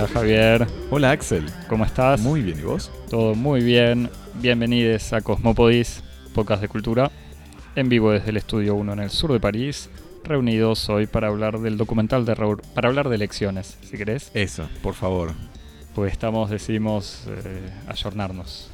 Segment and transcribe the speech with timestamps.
[0.00, 2.22] Hola Javier, Hola Axel, ¿cómo estás?
[2.22, 2.90] muy bien, ¿y vos?
[3.10, 4.08] Todo muy bien.
[4.36, 6.02] Bienvenidos a Cosmopodis,
[6.34, 7.10] podcast de cultura,
[7.76, 9.90] en vivo desde el Estudio 1 en el sur de París,
[10.24, 14.70] reunidos hoy para hablar del documental de Raúl, para hablar de elecciones, si querés, Eso,
[14.82, 15.34] por favor.
[15.94, 18.69] pues estamos, decidimos eh, ayornarnos.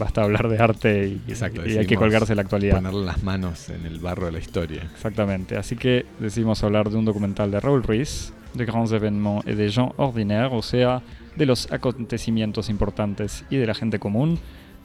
[0.00, 2.76] Basta hablar de arte y, Exacto, y hay que colgarse la actualidad.
[2.76, 4.88] Ponerle las manos en el barro de la historia.
[4.94, 9.54] Exactamente, así que decidimos hablar de un documental de Raúl Ruiz, de grands événements et
[9.54, 11.02] des gens ordinaires, o sea,
[11.36, 14.38] de los acontecimientos importantes y de la gente común,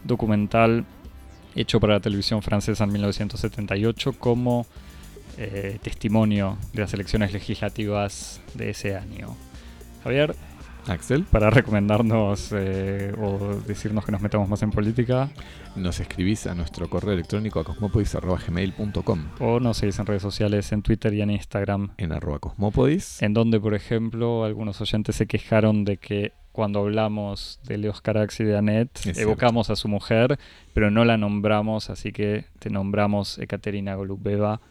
[0.04, 0.84] documental
[1.56, 4.66] hecho para la televisión francesa en 1978 como
[5.38, 9.38] eh, testimonio de las elecciones legislativas de ese año.
[10.04, 10.36] Javier,
[10.88, 15.30] Axel, para recomendarnos eh, o decirnos que nos metamos más en política,
[15.76, 20.82] nos escribís a nuestro correo electrónico a cosmopodis.gmail.com o nos seguís en redes sociales, en
[20.82, 23.22] Twitter y en Instagram, en arroba cosmopodis.
[23.22, 28.40] en donde, por ejemplo, algunos oyentes se quejaron de que cuando hablamos de Leos Carax
[28.40, 30.40] y de Annette, Es evocamos a su mujer,
[30.74, 34.62] pero no la nombramos, así que te nombramos Ekaterina Golubeva.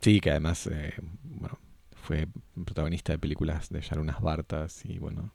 [0.00, 1.58] Sí, que además eh, bueno,
[1.94, 2.26] fue
[2.64, 5.30] protagonista de películas de Sharunas Bartas y bueno,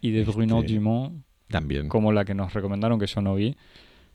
[0.00, 3.56] Y de Bruno Este, Dumont, también como la que nos recomendaron, que yo no vi,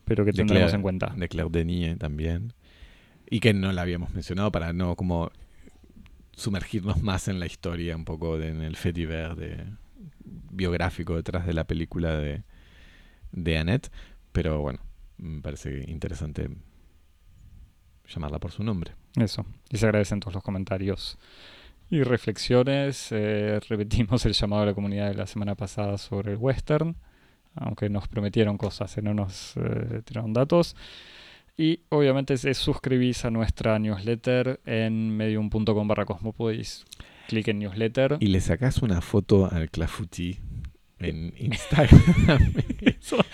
[0.05, 1.13] pero que De tendremos Claire- en cuenta.
[1.15, 2.53] de Claire Denis también.
[3.29, 5.31] Y que no la habíamos mencionado para no como
[6.33, 9.65] sumergirnos más en la historia, un poco de- en el fait divers de,
[10.51, 12.43] biográfico detrás de la película de,
[13.31, 13.89] de Annette.
[14.31, 14.79] Pero bueno,
[15.17, 16.49] me parece interesante
[18.07, 18.93] llamarla por su nombre.
[19.15, 19.45] Eso.
[19.69, 21.17] Y se agradecen todos los comentarios
[21.91, 23.09] y reflexiones.
[23.11, 26.95] Eh, repetimos el llamado a la comunidad de la semana pasada sobre el western,
[27.53, 30.75] aunque nos prometieron cosas y no nos eh, tiraron datos.
[31.57, 36.85] Y obviamente se suscribís a nuestra newsletter en medium.com barra cosmopodis.
[37.27, 38.17] Clic en newsletter.
[38.19, 40.39] Y le sacás una foto al Clafouti
[40.99, 42.53] en Instagram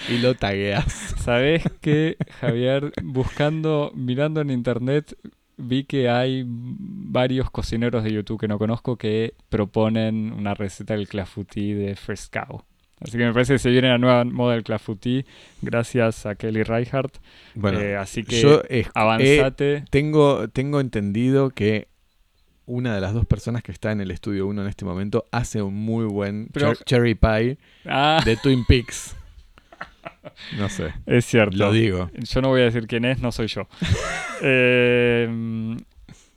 [0.10, 1.16] y lo tagueas.
[1.18, 2.92] ¿Sabes qué, Javier?
[3.04, 5.16] Buscando, mirando en internet,
[5.58, 11.08] vi que hay varios cocineros de YouTube que no conozco que proponen una receta del
[11.08, 11.98] clafouti de
[12.32, 12.64] Cow.
[13.00, 15.24] Así que me parece que se viene la nueva moda del clafouti
[15.62, 17.18] gracias a Kelly Reichardt.
[17.54, 19.84] Bueno, Eh, así que yo eh, avanzate.
[19.92, 21.88] Tengo, tengo entendido que
[22.66, 25.62] una de las dos personas que está en el estudio 1 en este momento hace
[25.62, 29.16] un muy buen Pero- cher- cherry pie Ah, de Twin Peaks.
[30.58, 31.58] No sé, es cierto.
[31.58, 32.10] lo digo.
[32.16, 33.68] Yo no voy a decir quién es, no soy yo.
[34.42, 35.76] Eh,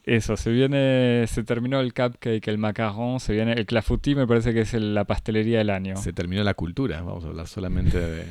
[0.04, 4.54] eso, se viene, se terminó el cupcake, el macarón, se viene el clafouti, me parece
[4.54, 5.96] que es el- la pastelería del año.
[5.96, 7.02] Se terminó la cultura.
[7.02, 8.24] Vamos a hablar solamente de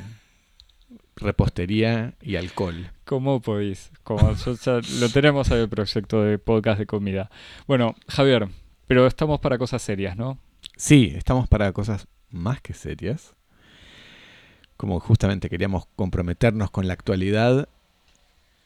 [1.16, 2.90] repostería y alcohol.
[3.04, 3.90] ¿Cómo podéis?
[4.02, 7.30] Como yo ya lo tenemos ahí el proyecto de podcast de comida.
[7.66, 8.48] Bueno, Javier,
[8.86, 10.38] pero estamos para cosas serias, ¿no?
[10.76, 13.34] Sí, estamos para cosas más que serias.
[14.80, 17.68] Como justamente queríamos comprometernos con la actualidad,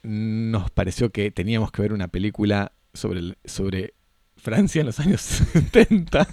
[0.05, 3.95] nos pareció que teníamos que ver una película sobre, el- sobre
[4.37, 5.21] Francia en los años
[5.73, 6.29] 70.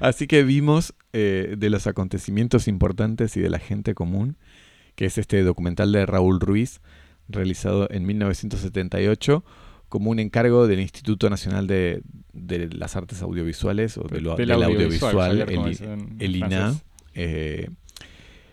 [0.00, 4.36] Así que vimos eh, de los acontecimientos importantes y de la gente común,
[4.94, 6.80] que es este documental de Raúl Ruiz,
[7.28, 9.44] realizado en 1978
[9.90, 12.00] como un encargo del Instituto Nacional de,
[12.32, 15.40] de las Artes Audiovisuales o de lo- del, audiovisual,
[16.18, 16.74] el, INA.
[17.14, 17.68] eh,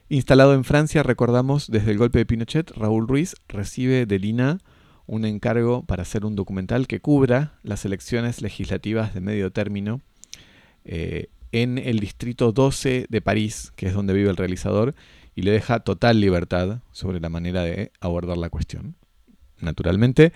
[0.09, 4.59] instalado en Francia, recordamos, desde el golpe de Pinochet, Raúl Ruiz recibe del INA
[5.05, 10.01] un encargo para hacer un documental que cubra las elecciones legislativas de medio término
[10.85, 14.95] eh, en el distrito 12 de París, que es donde vive el realizador,
[15.35, 18.95] y le deja total libertad sobre la manera de abordar la cuestión.
[19.59, 20.33] Naturalmente,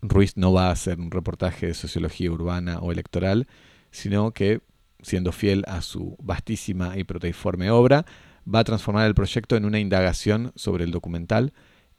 [0.00, 3.46] Ruiz no va a hacer un reportaje de sociología urbana o electoral,
[3.90, 4.60] sino que,
[5.00, 8.04] siendo fiel a su vastísima y proteiforme obra,
[8.52, 11.52] va a transformar el proyecto en una indagación sobre el documental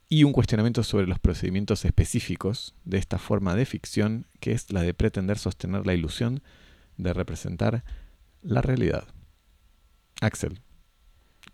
[0.08, 4.82] y un cuestionamiento sobre los procedimientos específicos de esta forma de ficción, que es la
[4.82, 6.42] de pretender sostener la ilusión
[6.96, 7.84] de representar
[8.42, 9.04] la realidad.
[10.20, 10.60] Axel,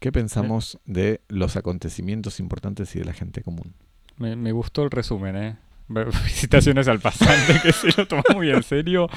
[0.01, 3.75] ¿qué pensamos de los acontecimientos importantes y de la gente común?
[4.17, 5.57] Me, me gustó el resumen, ¿eh?
[5.89, 9.09] Felicitaciones al pasante que se lo tomó muy en serio.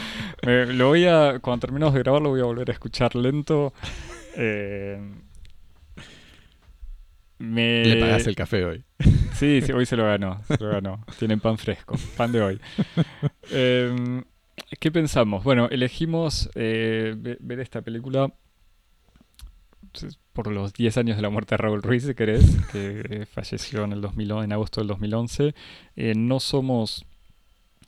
[0.43, 3.73] Me- lo voy a, cuando terminemos de grabar, lo voy a volver a escuchar lento.
[4.37, 4.99] Eh,
[7.39, 7.83] me...
[7.85, 8.83] Le pagás el café hoy.
[9.33, 11.03] Sí, sí, hoy se lo ganó, se lo ganó.
[11.19, 12.61] Tienen pan fresco, pan de hoy.
[13.51, 14.23] Em,
[14.79, 15.43] ¿Qué pensamos?
[15.43, 18.31] Bueno, elegimos eh, ve- ver esta película
[20.33, 23.83] por los 10 años de la muerte de Raúl Ruiz, si querés, que eh, falleció
[23.83, 25.53] en, el 2000, en agosto del 2011.
[25.95, 27.05] Eh, no somos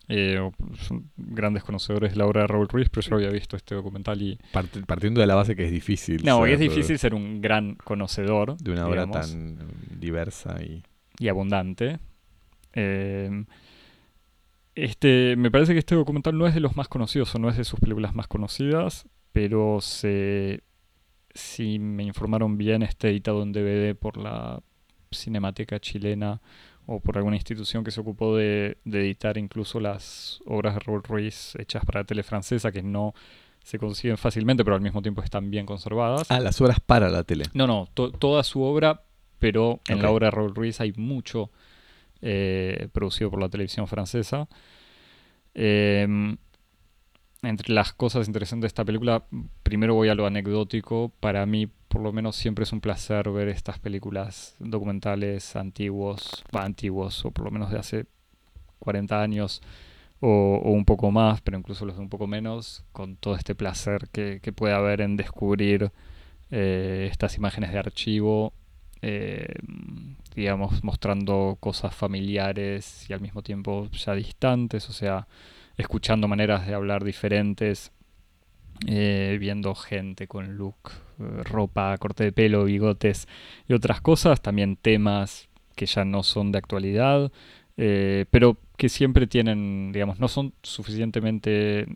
[0.08, 0.40] Eh,
[0.78, 4.22] son grandes conocedores de la obra de Raúl Ruiz, pero yo había visto este documental
[4.22, 4.38] y...
[4.54, 6.24] Part- partiendo de la base que es difícil.
[6.24, 9.58] No, ser es difícil ser un gran conocedor De una obra digamos, tan
[10.00, 10.84] diversa y.
[11.18, 11.98] y abundante.
[12.74, 13.46] Eh,
[14.76, 17.58] este, me parece que este documental no es de los más conocidos o no es
[17.58, 20.62] de sus películas más conocidas, pero se,
[21.34, 24.62] si me informaron bien, está editado en DVD por la
[25.14, 26.42] Cinemateca Chilena
[26.88, 31.02] o por alguna institución que se ocupó de, de editar incluso las obras de Raúl
[31.04, 33.14] Ruiz hechas para la tele francesa, que no
[33.64, 36.30] se consiguen fácilmente, pero al mismo tiempo están bien conservadas.
[36.30, 37.46] Ah, las obras para la tele.
[37.54, 39.02] No, no, to- toda su obra,
[39.40, 41.50] pero en la obra de Raúl Ruiz hay mucho
[42.22, 44.48] eh, producido por la televisión francesa.
[45.54, 46.38] Em,
[47.42, 49.24] entre las cosas interesantes de esta película,
[49.64, 51.12] primero voy a lo anecdótico.
[51.20, 57.24] Para mí, por lo menos, siempre es un placer ver estas películas documentales antiguos, antiguos,
[57.24, 58.06] o por lo menos de hace
[58.80, 59.62] 40 años
[60.20, 64.10] o, un poco más, pero incluso los de un poco menos, con todo este placer
[64.12, 65.94] que, que puede haber en descubrir
[66.52, 68.52] eh, estas imágenes de archivo,
[69.02, 69.54] eh,
[70.36, 75.30] digamos, mostrando cosas familiares y al mismo tiempo ya distantes, o sea,
[75.78, 77.94] escuchando maneras de hablar diferentes,
[78.88, 80.76] eh, viendo gente con look,
[81.20, 83.28] eh, ropa, corte de pelo, bigotes
[83.68, 87.32] y otras cosas, también temas que ya no son de actualidad,
[87.78, 91.88] eh, pero que siempre tienen, digamos, no son suficientemente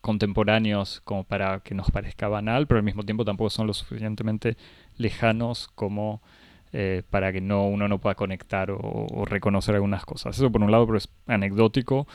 [0.00, 4.56] contemporáneos como para que nos parezca banal, pero al mismo tiempo tampoco son lo suficientemente
[4.96, 6.22] lejanos como
[7.10, 10.36] para que no uno no pueda conectar o, o reconocer algunas cosas.
[10.36, 12.06] Eso por un lado, pero es anecdótico.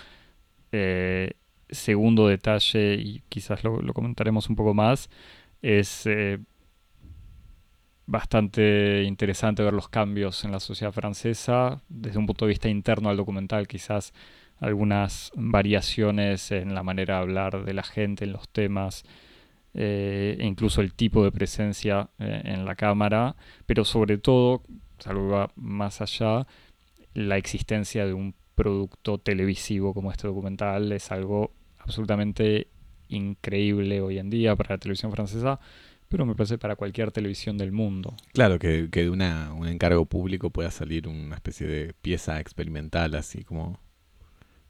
[0.71, 1.33] Eh,
[1.69, 5.09] segundo detalle, y quizás lo, comentaremos un poco más,
[5.61, 6.39] es eh,
[8.05, 13.09] bastante interesante ver los cambios en la sociedad francesa desde un punto de vista interno
[13.09, 14.13] al documental, quizás
[14.59, 19.03] algunas variaciones en la manera de hablar de la gente, en los temas,
[19.73, 23.35] eh, e incluso el tipo de presencia eh, en la cámara,
[23.65, 24.63] pero sobre todo,
[25.05, 26.47] algo va más allá,
[27.13, 32.67] la existencia de un producto televisivo como este documental es algo absolutamente
[33.09, 35.59] increíble hoy en día para la televisión francesa,
[36.09, 38.15] pero me parece para cualquier televisión del mundo.
[38.33, 43.13] Claro, que, que de una, un encargo público pueda salir una especie de pieza experimental,
[43.15, 43.79] así como.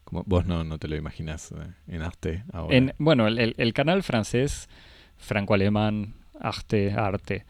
[0.03, 1.55] como vos no, no te lo imaginas eh,
[1.87, 2.75] en Arte ahora.
[2.75, 4.69] En, bueno, el, el- el canal francés,
[5.17, 7.45] franco-alemán, Arte, Arte,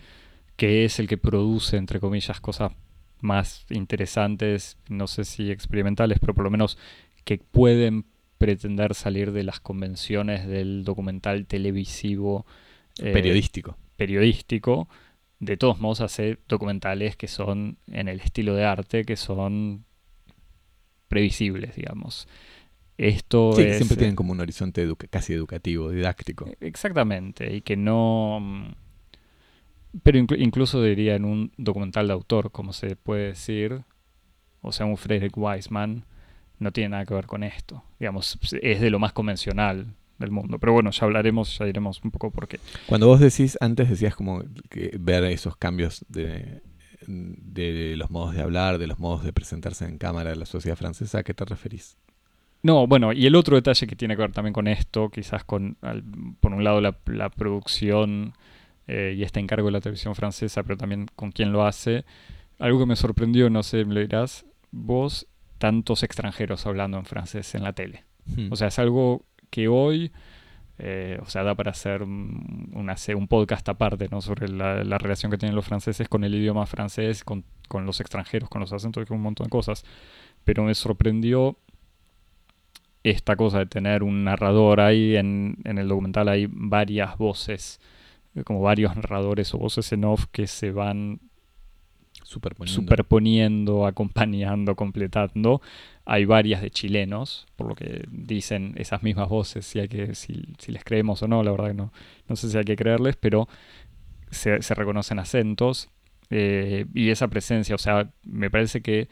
[0.55, 2.71] que es el que produce, entre comillas, cosas
[3.21, 6.77] más interesantes, no sé si experimentales, pero por lo menos
[7.23, 8.06] que pueden
[8.38, 12.45] pretender salir de las convenciones del documental televisivo
[13.00, 13.77] eh, Periodístico.
[13.97, 14.89] periodístico,
[15.39, 19.85] de todos modos hace documentales que son en el estilo de arte, que son
[21.07, 22.27] previsibles, digamos.
[22.97, 26.45] Esto Sí, es, siempre eh, tienen como un horizonte educa- casi educativo, didáctico.
[26.59, 28.75] Exactamente, y que no...
[30.03, 33.81] Pero inclu- incluso diría en un documental de autor, como se puede decir,
[34.62, 36.03] o sea, un Frederick Wiseman,
[36.59, 37.83] no tiene nada que ver con esto.
[38.00, 39.88] Digamos, es de lo más convencional
[40.19, 40.57] del mundo.
[40.59, 42.59] Pero bueno, ya hablaremos, ya diremos un poco por qué.
[42.88, 46.62] Cuando vos decís, antes decías como que ver esos cambios de,
[47.07, 50.78] de los modos de hablar, de los modos de presentarse en cámara de la sociedad
[50.78, 51.97] francesa, ¿a qué te referís?
[52.64, 55.78] No, bueno, y el otro detalle que tiene que ver también con esto, quizás con,
[55.81, 56.04] al-
[56.40, 58.33] por un lado, la, la producción
[58.87, 62.06] eh, y este encargo de la televisión francesa, pero también con quién lo hace.
[62.59, 65.27] Algo que me sorprendió, no sé, me lo dirás, vos,
[65.57, 68.04] tantos extranjeros hablando en francés en la tele.
[68.25, 68.51] Hmm.
[68.51, 70.11] O sea, es algo que hoy,
[70.77, 74.21] eh, o sea, da para hacer un, una un podcast aparte, ¿no?
[74.21, 77.99] Sobre la, la relación que tienen los franceses con el idioma francés, con, con los
[77.99, 79.85] extranjeros, con los acentos con un montón de cosas.
[80.44, 81.57] Pero me sorprendió
[83.04, 87.80] esta cosa de tener un narrador ahí, en, en el documental hay varias voces,
[88.44, 91.19] como varios narradores o voces en off que se van
[92.23, 92.81] Superponiendo.
[92.81, 95.61] superponiendo, acompañando, completando.
[96.06, 100.54] Hay varias de chilenos, por lo que dicen esas mismas voces, si, hay que, si,
[100.59, 101.94] si les creemos o no, la verdad que no,
[102.27, 103.47] no sé si hay que creerles, pero
[104.31, 105.89] se, se reconocen acentos
[106.30, 109.07] eh, y esa presencia, o sea, me parece que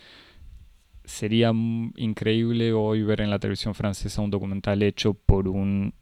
[1.05, 1.51] sería
[1.95, 5.93] increíble hoy ver en la televisión francesa un documental hecho por un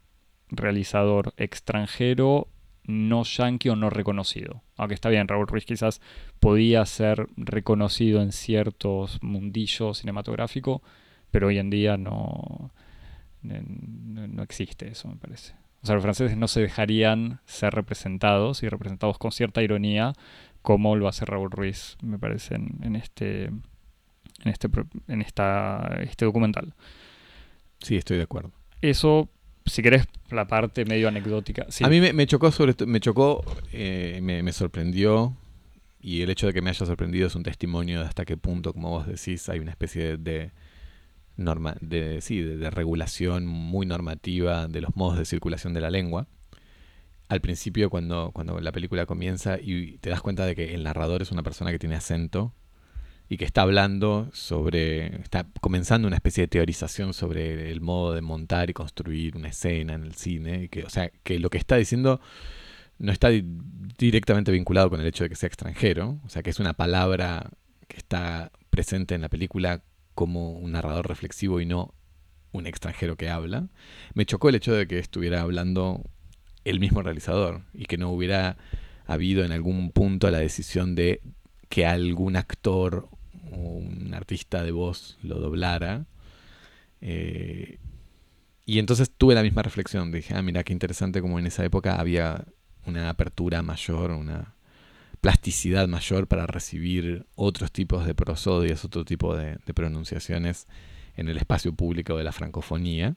[0.48, 2.48] realizador extranjero
[2.84, 4.62] no yanqui o no reconocido.
[4.76, 6.00] Aunque está bien, Raúl Ruiz quizás
[6.40, 10.80] podía ser reconocido en ciertos mundillos cinematográficos,
[11.30, 12.72] pero hoy en día no,
[13.42, 15.54] no, no existe eso, me parece.
[15.82, 20.12] O sea, los franceses no se dejarían ser representados y representados con cierta ironía
[20.62, 23.46] como lo hace Raúl Ruiz, me parece, en, en este
[24.44, 24.68] en este
[25.08, 26.74] en esta este documental.
[27.80, 28.52] Sí, estoy de acuerdo.
[28.80, 29.28] Eso,
[29.66, 31.66] si querés, la parte medio anecdótica.
[31.82, 35.36] A mí me, chocó sobre me chocó, eh, me, me, sorprendió,
[36.00, 38.72] y el hecho de que me haya sorprendido es un testimonio de hasta qué punto,
[38.72, 40.52] como vos decís, hay una especie de,
[41.36, 46.26] norma, de, sí, de regulación muy normativa de los modos de circulación de la lengua
[47.32, 51.22] al principio cuando, cuando la película comienza y te das cuenta de que el narrador
[51.22, 52.52] es una persona que tiene acento
[53.32, 58.20] y que está hablando sobre, está comenzando una especie de teorización sobre el modo de
[58.20, 61.76] montar y construir una escena en el cine, que, o sea, que lo que está
[61.76, 62.20] diciendo
[62.98, 63.30] no está
[63.96, 67.48] directamente vinculado con el hecho de que sea extranjero, o sea, que es una palabra
[67.88, 69.82] que está presente en la película
[70.14, 71.94] como un narrador reflexivo y no
[72.50, 73.66] un extranjero que habla.
[74.12, 76.04] Me chocó el hecho de que estuviera hablando
[76.64, 78.58] el mismo realizador y que no hubiera
[79.06, 81.22] habido en algún punto la decisión de
[81.70, 83.08] que algún actor
[83.52, 86.06] un artista de voz lo doblara.
[87.00, 87.78] Eh,
[88.64, 90.12] y entonces tuve la misma reflexión.
[90.12, 92.44] Dije, ah, mira qué interesante como en esa época había
[92.86, 94.54] una apertura mayor, una
[95.20, 100.66] plasticidad mayor para recibir otros tipos de prosodias, otro tipo de pronunciaciones
[101.16, 103.16] en el espacio público de la francofonía.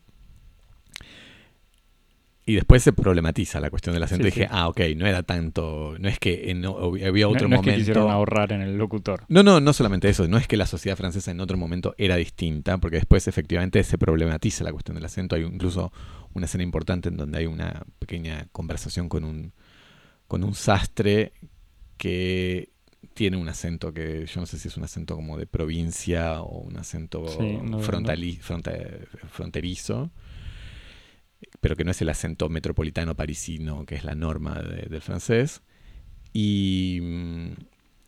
[2.47, 4.27] Y después se problematiza la cuestión del acento.
[4.27, 5.95] y dije, ah, ok, no era tanto.
[5.99, 6.55] No es que
[7.03, 7.71] había otro no, momento.
[7.71, 9.23] Es que quisieron ahorrar en el locutor.
[9.29, 10.27] No, no, no solamente eso.
[10.27, 13.97] No es que la sociedad francesa en otro momento era distinta, porque después efectivamente se
[13.97, 15.35] problematiza la cuestión del acento.
[15.35, 15.91] Hay incluso
[16.33, 19.53] una escena importante en donde hay una pequeña conversación con un,
[20.27, 21.33] con un sastre
[21.97, 22.69] que
[23.15, 26.59] tiene un acento que yo no sé si es un acento como de provincia o
[26.59, 27.25] un acento
[29.31, 30.11] fronterizo
[31.61, 35.61] pero que no es el acento metropolitano parisino, que es la norma del francés.
[36.33, 36.99] Y,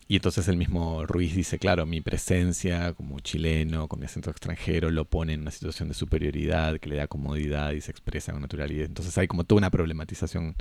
[0.07, 4.91] y, entonces el mismo Ruiz dice, claro, mi presencia como chileno, con mi acento extranjero,
[4.91, 8.41] lo pone en una situación de superioridad, que le da comodidad y se expresa con
[8.41, 8.85] naturalidad.
[8.85, 10.55] Entonces hay como toda una problematización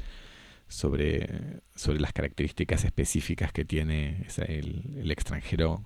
[0.69, 5.85] sobre, sobre las características específicas que tiene el, extranjero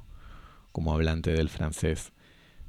[0.72, 2.12] como hablante del francés.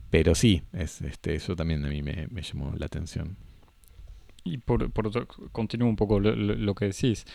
[0.09, 3.37] Pero sí, es, este, eso también a mí me llamó la atención
[4.43, 7.25] y por, por continúo un poco lo, que decís.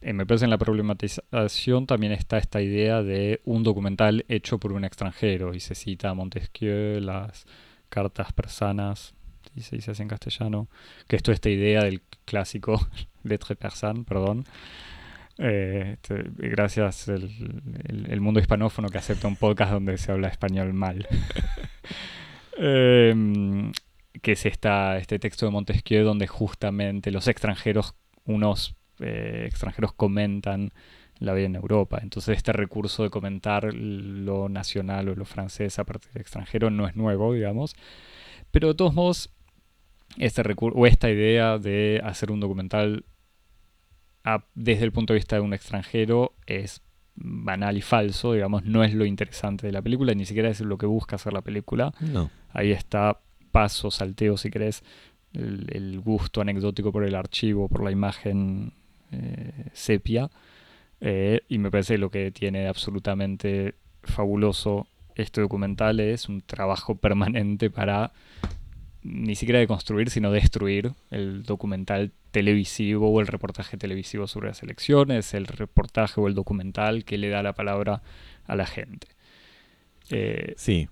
[0.00, 4.72] Eh, me parece en la problematización también está esta idea de un documental hecho por
[4.72, 7.46] un extranjero y se cita a Montesquieu, las
[7.90, 9.14] cartas persanas,
[9.54, 10.68] y se dice así en castellano,
[11.06, 12.88] que esto es esta idea del clásico
[13.24, 14.44] lettre persan, perdón.
[15.42, 17.30] Eh, este, gracias el,
[18.08, 21.08] el, mundo hispanófono que acepta un podcast donde se habla español mal.
[22.58, 23.72] eh,
[24.20, 30.72] que es esta, este texto de Montesquieu donde justamente los extranjeros, unos eh, extranjeros comentan
[31.18, 32.00] la vida en Europa.
[32.02, 36.86] Entonces este recurso de comentar lo nacional o lo francés a partir del extranjero no
[36.86, 37.74] es nuevo, digamos.
[38.50, 39.30] Pero de todos modos,
[40.16, 43.04] este recurso, o esta idea de hacer un documental
[44.54, 46.82] desde el punto de vista de un extranjero es
[47.14, 50.78] banal y falso, digamos, no es lo interesante de la película, ni siquiera es lo
[50.78, 51.92] que busca hacer la película.
[52.00, 52.30] No.
[52.52, 54.82] Ahí está paso, salteo, si querés,
[55.32, 58.72] el, gusto anecdótico por el archivo, por la imagen
[59.12, 60.30] eh, sepia.
[61.00, 66.94] Eh, y me parece que lo que tiene absolutamente fabuloso este documental es un trabajo
[66.96, 68.12] permanente para
[69.02, 74.62] ni siquiera de construir, sino destruir el documental televisivo o el reportaje televisivo sobre las
[74.62, 78.02] elecciones, el reportaje o el documental que le da la palabra
[78.46, 79.08] a la gente.
[80.10, 80.88] Eh, sí,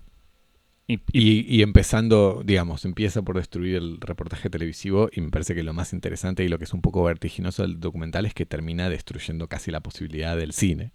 [0.91, 5.93] y, empezando, digamos, empieza por destruir el reportaje televisivo y me parece que lo más
[5.93, 9.69] interesante y lo que es un poco vertiginoso del documental es que termina destruyendo casi
[9.69, 10.91] la posibilidad del cine.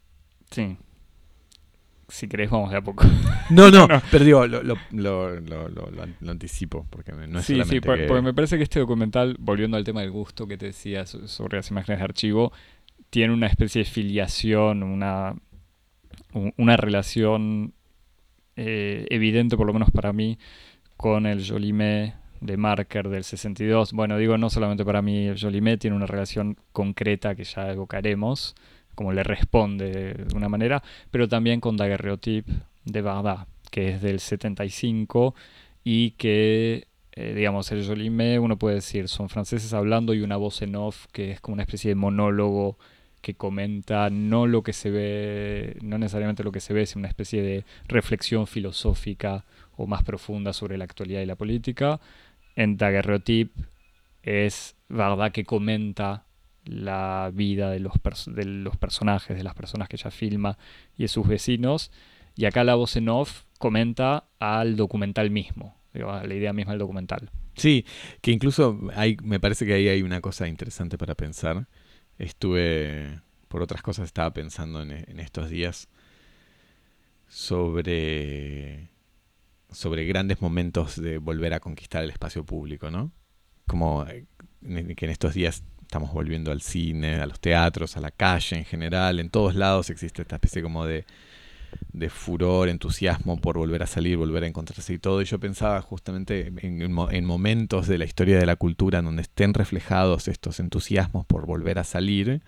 [0.50, 0.76] Sí.
[2.08, 3.04] Si querés, vamos de a poco.
[3.50, 8.08] No, no, pero digo, lo, lo, lo, lo, anticipo, porque no es Sí, sí, porque
[8.20, 11.70] me parece que este documental, volviendo al tema del gusto que te decía sobre las
[11.70, 12.52] imágenes de archivo,
[13.10, 15.36] tiene una especie de filiación, una,
[16.56, 17.74] una relación
[18.56, 20.38] eh, evidente, por lo menos para mí,
[20.96, 23.92] con el Jolimé de Marker del 62.
[23.92, 28.54] Bueno, digo, no solamente para mí, el Jolimé tiene una relación concreta que ya evocaremos,
[28.94, 32.52] como le responde de una manera, pero también con Daguerreotype
[32.84, 35.34] de Bardá, que es del 75
[35.82, 40.62] y que, eh, digamos, el Jolimé, uno puede decir, son franceses hablando y una voz
[40.62, 42.78] en off que es como una especie de monólogo
[43.24, 47.08] que comenta no lo que se ve, no necesariamente lo que se ve, sino una
[47.08, 49.44] especie de reflexión filosófica
[49.76, 52.00] o más profunda sobre la actualidad y la política.
[52.54, 53.50] En Daguerreotype
[54.22, 56.26] es verdad que comenta
[56.64, 57.94] la vida de los,
[58.26, 60.58] de los personajes, de las personas que ella filma
[60.96, 61.90] y de sus vecinos.
[62.36, 67.30] Y acá la voz en off comenta al documental mismo, la idea misma del documental.
[67.56, 67.86] Sí,
[68.20, 71.66] que incluso hay, me parece que ahí hay una cosa interesante para pensar.
[72.18, 75.88] Estuve, por otras cosas, estaba pensando en, estos días
[77.28, 78.88] sobre,
[79.70, 83.12] sobre grandes momentos de volver a conquistar el espacio público, ¿no?
[83.66, 84.26] Como eh,
[84.96, 88.64] que en estos días estamos volviendo al cine, a los teatros, a la calle en
[88.64, 91.04] general, en todos lados existe esta especie como de
[91.92, 95.22] de furor, entusiasmo por volver a salir, volver a encontrarse y todo.
[95.22, 96.92] Y yo pensaba justamente en,
[97.24, 101.78] momentos de la historia de la cultura en donde estén reflejados estos entusiasmos por volver
[101.78, 102.42] a salir.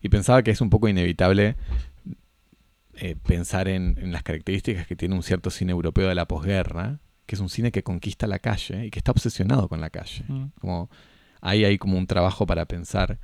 [0.00, 1.56] Y pensaba que es un poco inevitable
[2.94, 7.34] eh, pensar en, las características que tiene un cierto cine europeo de la posguerra, que
[7.34, 10.24] es un cine que conquista la calle y que está obsesionado con la calle.
[10.28, 10.46] Mm.
[10.60, 10.88] Como,
[11.40, 13.18] ahí hay como un trabajo para pensar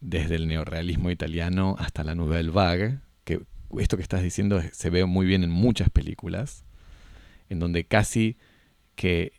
[0.00, 3.42] desde el neorrealismo italiano hasta la Nouvelle Vague, que
[3.80, 6.64] esto que estás diciendo se ve muy bien en muchas películas,
[7.48, 8.36] en donde casi
[8.94, 9.32] que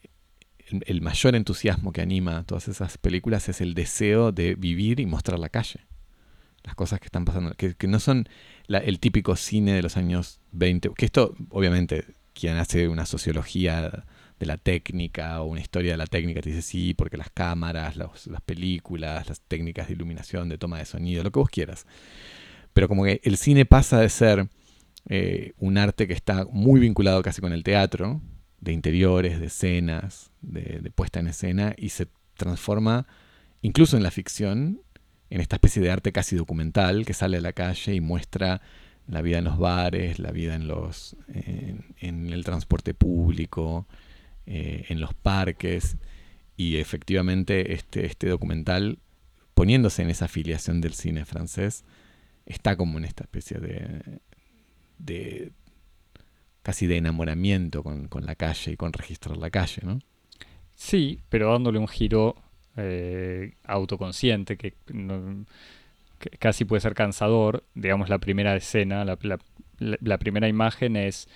[0.70, 5.40] el, mayor entusiasmo que anima todas esas películas es el deseo de vivir y mostrar
[5.40, 5.82] la calle.
[6.64, 8.28] Las cosas que están pasando, que, no son
[8.68, 14.06] el típico cine de los años 20, que esto obviamente quien hace una sociología
[14.40, 17.98] de la técnica o una historia de la técnica te dice sí, porque las cámaras,
[17.98, 21.86] las películas, las técnicas de iluminación, de toma de sonido, lo que vos quieras
[22.74, 24.50] pero como que el cine pasa de ser
[25.10, 28.22] eh, un arte que está muy vinculado casi con el teatro,
[28.62, 33.06] de interiores, de escenas, de, puesta en escena, y se transforma
[33.62, 34.82] incluso en la ficción,
[35.30, 38.62] en esta especie de arte casi documental que sale a la calle y muestra
[39.08, 43.86] la vida en los bares, la vida en, los, en, el transporte público,
[44.46, 45.98] eh, en los parques,
[46.56, 49.00] y efectivamente este, este documental,
[49.54, 51.84] poniéndose en esa afiliación del cine francés,
[52.46, 54.20] está como en esta especie de,
[54.98, 55.52] de
[56.64, 60.00] casi de enamoramiento con, la calle y con registrar la calle, ¿no?
[60.76, 62.36] Sí, pero dándole un giro
[62.78, 64.74] eh, autoconsciente que,
[66.40, 67.64] casi puede ser cansador.
[67.76, 69.18] Digamos, la primera escena, la,
[69.78, 71.28] la, primera imagen es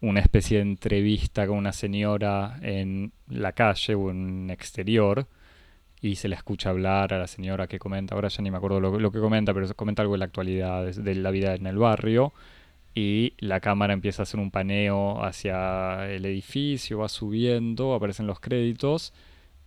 [0.00, 5.28] una especie de entrevista con una señora en la calle o en un exterior
[6.02, 8.80] y se le escucha hablar a la señora que comenta, ahora ya ni me acuerdo
[8.80, 12.32] lo, que comenta, pero comenta algo de la actualidad, de, la vida en el barrio,
[12.92, 18.40] y la cámara empieza a hacer un paneo hacia el edificio, va subiendo, aparecen los
[18.40, 19.14] créditos,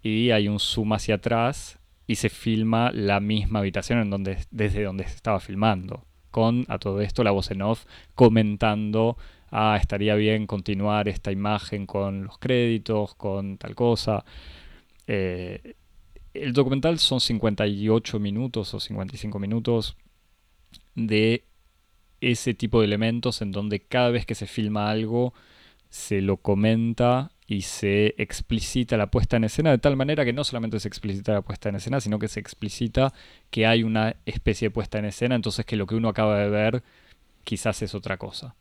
[0.03, 4.83] y hay un zoom hacia atrás y se filma la misma habitación en donde, desde
[4.83, 9.17] donde se estaba filmando, con a todo esto la voz en off comentando
[9.51, 14.25] ah, estaría bien continuar esta imagen con los créditos, con tal cosa.
[15.07, 15.75] Eh,
[16.35, 19.97] el documental son 58 minutos o 55 minutos
[20.95, 21.43] de
[22.21, 25.33] ese tipo de elementos en donde cada vez que se filma algo
[25.89, 30.43] se lo comenta y se explicita la puesta en escena de tal manera que no
[30.43, 33.13] solamente se explicita la puesta en escena, sino que se explicita
[33.51, 36.49] que hay una especie de puesta en escena, entonces que lo que uno acaba de
[36.49, 36.83] ver
[37.43, 38.55] quizás es otra cosa.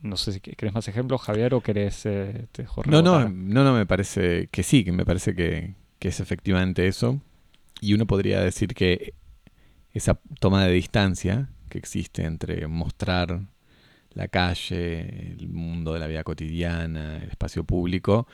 [0.00, 2.06] No sé si querés más ejemplos, Javier, o querés...
[2.06, 2.46] Eh,
[2.86, 7.20] no, no, no, no, me parece que sí, que me parece que, es efectivamente eso.
[7.80, 9.14] Y uno podría decir que
[9.92, 13.40] esa toma de distancia que existe entre mostrar
[14.10, 18.26] la calle, el mundo de la vida cotidiana, el espacio público,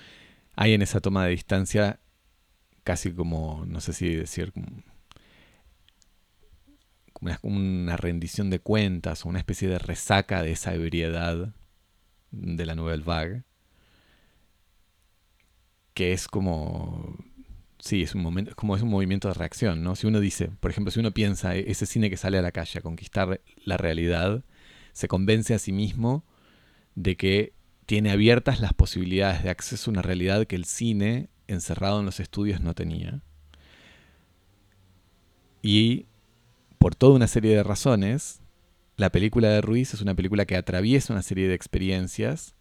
[0.56, 2.00] hay en esa toma de distancia
[2.84, 4.52] casi como, no sé si decir,
[7.42, 11.54] una, rendición de cuentas o una especie de resaca de esa ebriedad
[12.30, 13.42] de la Nouvelle Vague,
[15.94, 17.16] que es como
[17.84, 19.94] sí, es un momento, como es un movimiento de reacción, ¿no?
[19.94, 22.52] Si uno dice, por ejemplo, si uno piensa e-, ese cine que sale a la
[22.52, 24.42] calle a conquistar la realidad,
[24.92, 26.24] se convence a sí mismo
[26.94, 27.52] de que
[27.86, 32.20] tiene abiertas las posibilidades de acceso a una realidad que el cine encerrado en los
[32.20, 33.20] estudios no tenía.
[35.62, 36.06] Y
[36.84, 38.42] por toda una serie de razones,
[38.98, 42.56] la película de Ruiz es una película que atraviesa una serie de experiencias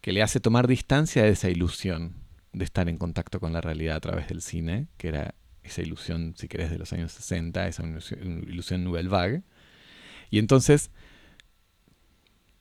[0.00, 2.14] que le hace tomar distancia de esa ilusión
[2.54, 6.32] de estar en contacto con la realidad a través del cine, que era esa ilusión,
[6.38, 9.42] si querés, de los años 60, esa ilusión, Nouvelle Vague.
[10.30, 10.90] Y entonces,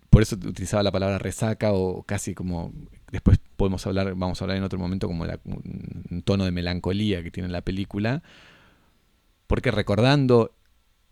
[0.10, 2.74] por eso utilizaba la palabra resaca o casi como,
[3.14, 7.32] después podemos hablar, vamos a hablar en otro momento como un tono de melancolía que
[7.32, 8.24] tiene la película,
[9.48, 10.57] porque recordando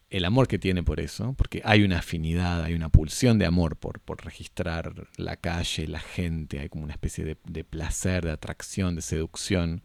[0.09, 3.75] el amor que tiene por eso, porque hay una afinidad, hay una pulsión de amor
[3.75, 8.95] por, por registrar la calle, la gente, hay como una especie de, placer, de atracción,
[8.95, 9.83] de seducción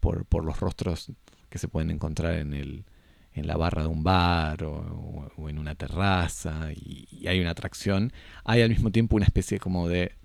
[0.00, 1.12] por, por, los rostros
[1.48, 2.84] que se pueden encontrar en, el,
[3.32, 8.12] en la barra de un bar o, en una terraza, y, hay una atracción.
[8.44, 10.16] Hay al mismo tiempo una especie como de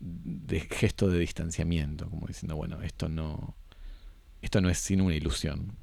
[0.00, 3.54] de gesto de distanciamiento, como diciendo, bueno, esto no,
[4.40, 5.76] esto no es sino una ilusión.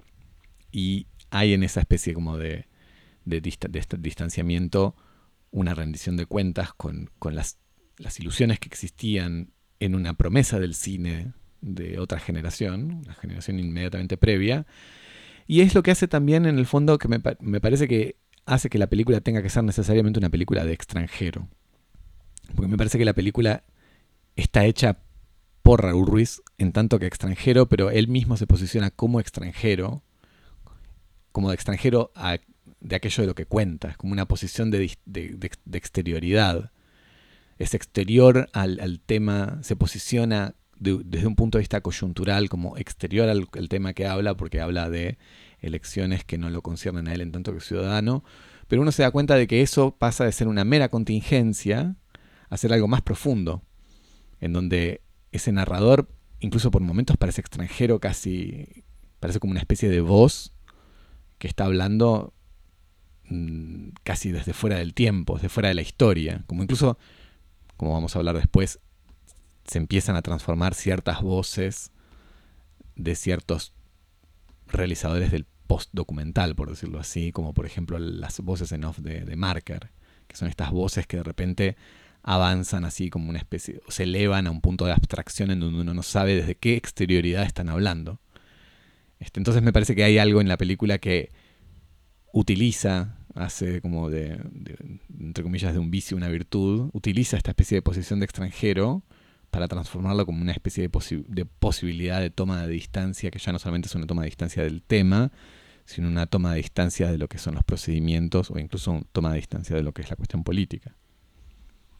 [0.71, 2.67] Y hay en esa especie como de,
[3.25, 4.95] de, distanciamiento
[5.51, 7.57] una rendición de cuentas con, las,
[7.97, 14.17] las, ilusiones que existían en una promesa del cine de otra generación, una generación inmediatamente
[14.17, 14.65] previa.
[15.47, 18.69] Y es lo que hace también en el fondo que me, me parece que hace
[18.69, 21.47] que la película tenga que ser necesariamente una película de extranjero.
[22.55, 23.63] Porque me parece que la película
[24.35, 24.99] está hecha
[25.61, 30.01] por Raúl Ruiz en tanto que extranjero, pero él mismo se posiciona como extranjero,
[31.37, 32.11] como de extranjero
[32.79, 34.91] de aquello de lo que cuenta, es como una posición de,
[35.71, 36.71] exterioridad.
[37.59, 43.69] Es exterior al, tema, se posiciona desde un punto de vista coyuntural como exterior al,
[43.69, 45.19] tema que habla, porque habla de
[45.59, 48.23] elecciones que no lo conciernen a él en tanto que ciudadano,
[48.67, 51.97] pero uno se da cuenta de que eso pasa de ser una mera contingencia
[52.49, 53.61] a ser algo más profundo,
[54.41, 58.85] en donde ese narrador, incluso por momentos parece extranjero, casi
[59.19, 60.56] parece como una especie de voz
[61.37, 62.33] que está hablando
[63.29, 66.97] mm, casi desde fuera del tiempo, desde fuera de la historia, como incluso,
[67.75, 68.79] como vamos a hablar después,
[69.65, 71.91] se empiezan a transformar ciertas voces
[72.95, 73.73] de ciertos
[74.67, 79.35] realizadores del post-documental, por decirlo así, como por ejemplo las voces en off de, de
[79.35, 79.91] Marker,
[80.27, 81.77] que son estas voces que de repente
[82.23, 85.93] avanzan así como una especie, se elevan a un punto de abstracción en donde uno
[85.93, 88.19] no sabe desde qué exterioridad están hablando.
[89.19, 91.31] Este, entonces me parece que hay algo en la película que
[92.31, 94.39] utiliza, hace como de,
[95.19, 99.03] entre comillas, de un vicio una virtud, utiliza esta especie de posición de extranjero
[99.49, 103.87] para transformarlo como una especie de, posibilidad de toma de distancia, que ya no solamente
[103.87, 105.31] es una toma de distancia del tema,
[105.85, 109.31] sino una toma de distancia de lo que son los procedimientos o incluso una toma
[109.31, 110.95] de distancia de lo que es la cuestión política.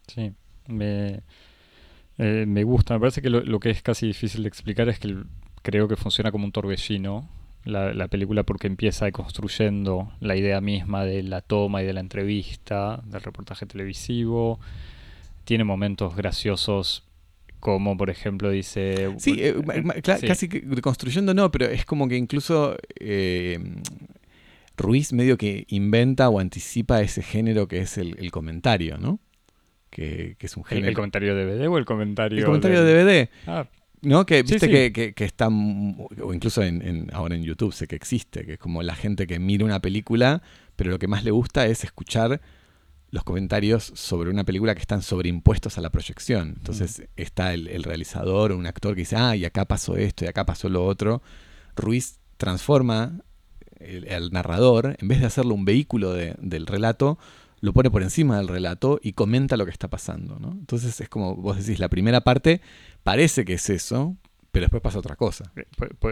[0.07, 0.33] Sí,
[0.67, 1.21] me,
[2.17, 2.95] eh, me gusta.
[2.95, 5.15] Me parece que lo, que es casi difícil de explicar es que
[5.61, 7.29] creo que funciona como un torbellino
[7.63, 11.99] la, la, película porque empieza construyendo la idea misma de la toma y de la
[11.99, 14.59] entrevista, del reportaje televisivo.
[15.43, 17.03] Tiene momentos graciosos
[17.59, 19.13] como por ejemplo dice...
[19.17, 19.55] Sí, eh,
[20.03, 20.47] casi
[20.81, 23.59] construyendo no, pero es como que incluso eh,
[24.77, 29.19] Ruiz medio que inventa o anticipa ese género que es el comentario, ¿no?
[29.89, 30.89] que, es un género.
[30.89, 32.39] ¿El, comentario de DVD o el comentario?
[32.39, 33.29] El comentario de, DVD.
[33.47, 33.67] Ah.
[34.01, 34.25] ¿No?
[34.25, 38.53] Que viste Que, que, está, o incluso en, ahora en YouTube sé que existe, que
[38.53, 40.41] es como la gente que mira una película,
[40.75, 42.41] pero lo que más le gusta es escuchar
[43.09, 46.55] los comentarios sobre una película que están sobreimpuestos a la proyección.
[46.57, 50.27] Entonces está el, realizador o un actor que dice, ah, y acá pasó esto, y
[50.27, 51.21] acá pasó lo otro.
[51.75, 53.21] Ruiz transforma
[53.79, 57.17] el, narrador, en vez de hacerlo un vehículo del relato,
[57.59, 60.37] lo pone por encima del relato y comenta lo que está pasando.
[60.39, 60.51] ¿no?
[60.51, 62.61] Entonces es como vos decís, la primera parte
[63.03, 64.15] parece que es eso,
[64.51, 65.51] pero después pasa otra cosa.
[65.55, 65.65] Eh,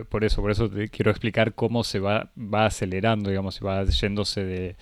[0.10, 3.84] por, eso, por eso te quiero explicar cómo se va, va acelerando, digamos, y va
[3.86, 4.75] yéndose de,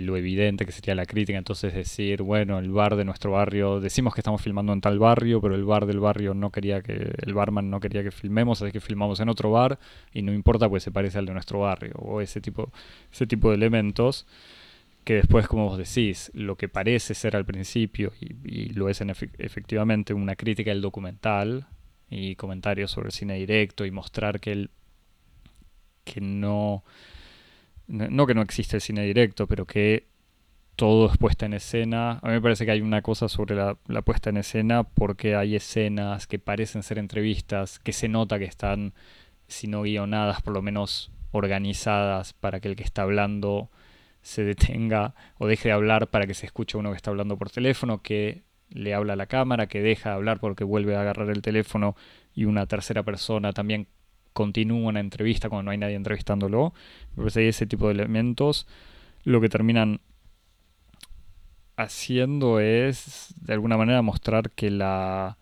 [0.00, 1.38] lo evidente que sería la crítica.
[1.38, 5.40] Entonces decir, bueno, el bar de nuestro barrio, decimos que estamos filmando en tal barrio,
[5.40, 8.72] pero el bar del barrio no quería que, el barman no quería que filmemos, así
[8.72, 9.78] que filmamos en otro bar
[10.12, 12.72] y no importa pues se parece al de nuestro barrio o ese tipo,
[13.12, 14.26] ese tipo de elementos
[15.04, 19.10] que después, como vos decís, lo que parece ser al principio, y, lo es en
[19.10, 21.66] efectivamente una crítica del documental
[22.10, 24.70] y comentarios sobre el cine directo y mostrar que el
[26.04, 26.84] que no,
[27.86, 30.06] no que no existe el cine directo, pero que
[30.76, 32.18] todo es puesta en escena.
[32.22, 35.34] A mí me parece que hay una cosa sobre la, la, puesta en escena porque
[35.36, 38.92] hay escenas que parecen ser entrevistas, que se nota que están,
[39.48, 43.70] si no guionadas, por lo menos organizadas para que el que está hablando
[44.24, 47.50] se detenga o deje de hablar para que se escuche uno que está hablando por
[47.50, 51.28] teléfono, que le habla a la cámara, que deja de hablar porque vuelve a agarrar
[51.28, 51.94] el teléfono
[52.34, 53.86] y una tercera persona también
[54.32, 56.72] continúa una entrevista cuando no hay nadie entrevistándolo.
[57.10, 58.66] Me parece ese tipo de elementos
[59.24, 60.00] lo que terminan
[61.76, 65.36] haciendo es de alguna manera mostrar que la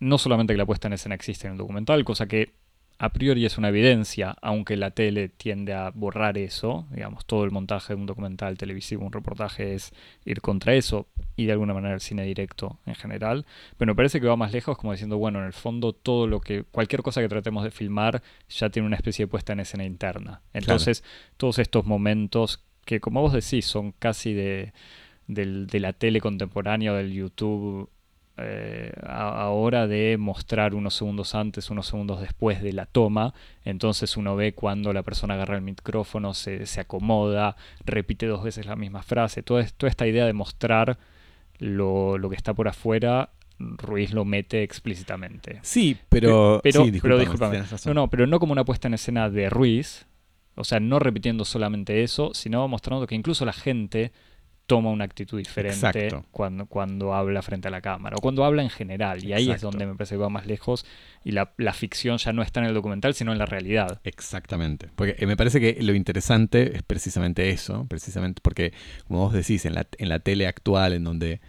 [0.00, 2.54] no solamente que la puesta en escena existe en el documental, cosa que
[2.98, 7.50] a priori es una evidencia, aunque la tele tiende a borrar eso, digamos, todo el
[7.50, 9.92] montaje de un documental televisivo, un reportaje es
[10.24, 11.06] ir contra eso
[11.36, 13.44] y de alguna manera el cine directo en general,
[13.76, 16.40] pero me parece que va más lejos como diciendo, bueno, en el fondo todo lo
[16.40, 19.84] que, cualquier cosa que tratemos de filmar ya tiene una especie de puesta en escena
[19.84, 20.40] interna.
[20.54, 21.04] Entonces,
[21.36, 24.72] todos estos momentos que como vos decís son casi de,
[25.26, 27.90] de la tele contemporánea o del YouTube
[28.38, 33.34] eh, ahora de mostrar unos segundos antes, unos segundos después de la toma.
[33.64, 38.76] Entonces uno ve cuando la persona agarra el micrófono, se, acomoda, repite dos veces la
[38.76, 39.42] misma frase.
[39.42, 40.98] Toda, toda esta idea de mostrar
[41.58, 45.60] lo, lo que está por afuera Ruiz lo mete explícitamente.
[45.62, 46.60] Sí, pero.
[46.62, 47.62] Pero, sí, discúlpame.
[47.86, 50.06] No, no, pero no como una puesta en escena de Ruiz.
[50.56, 54.12] O sea, no repitiendo solamente eso, sino mostrando que incluso la gente
[54.66, 56.26] toma una actitud diferente Exacto.
[56.32, 59.24] cuando, cuando habla frente a la cámara o cuando habla en general.
[59.24, 60.84] Y ahí es donde me parece que va más lejos
[61.24, 64.00] y la, la ficción ya no está en el documental, sino en la realidad.
[64.04, 64.88] Exactamente.
[64.96, 68.72] Porque eh, me parece que lo interesante es precisamente eso, precisamente porque,
[69.06, 71.40] como vos decís, en la, en la tele actual, en donde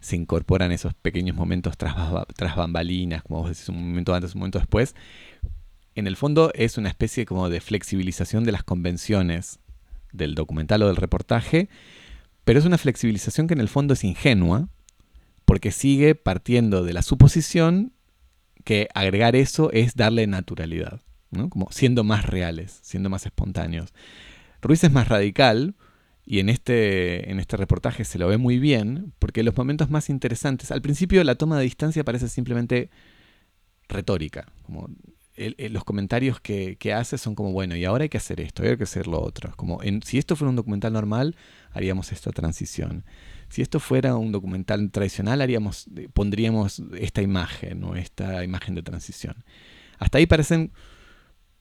[0.00, 1.96] se incorporan esos pequeños momentos tras,
[2.36, 4.94] tras bambalinas, como vos decís, un momento antes, un momento después,
[5.94, 9.60] en el fondo es una especie como de flexibilización de las convenciones
[10.12, 11.68] del documental o del reportaje,
[12.46, 14.68] pero es una flexibilización que en el fondo es ingenua,
[15.44, 17.92] porque sigue partiendo de la suposición
[18.62, 21.00] que agregar eso es darle naturalidad,
[21.32, 21.50] ¿no?
[21.50, 23.92] Como siendo más reales, siendo más espontáneos.
[24.62, 25.74] Ruiz es más radical
[26.24, 30.08] y en este, en este reportaje se lo ve muy bien, porque los momentos más
[30.08, 32.90] interesantes, al principio la toma de distancia parece simplemente
[33.88, 34.88] retórica, como
[35.36, 38.62] el- los comentarios que, que hace son como, bueno, y ahora hay que hacer esto,
[38.62, 39.52] hay que hacer lo otro.
[39.56, 41.36] Como, si esto fuera un documental normal,
[41.72, 43.04] haríamos esta transición.
[43.48, 48.82] Si esto fuera un documental tradicional, haríamos, eh, pondríamos esta imagen o esta imagen de
[48.82, 49.44] transición.
[49.98, 50.72] Hasta ahí parecen,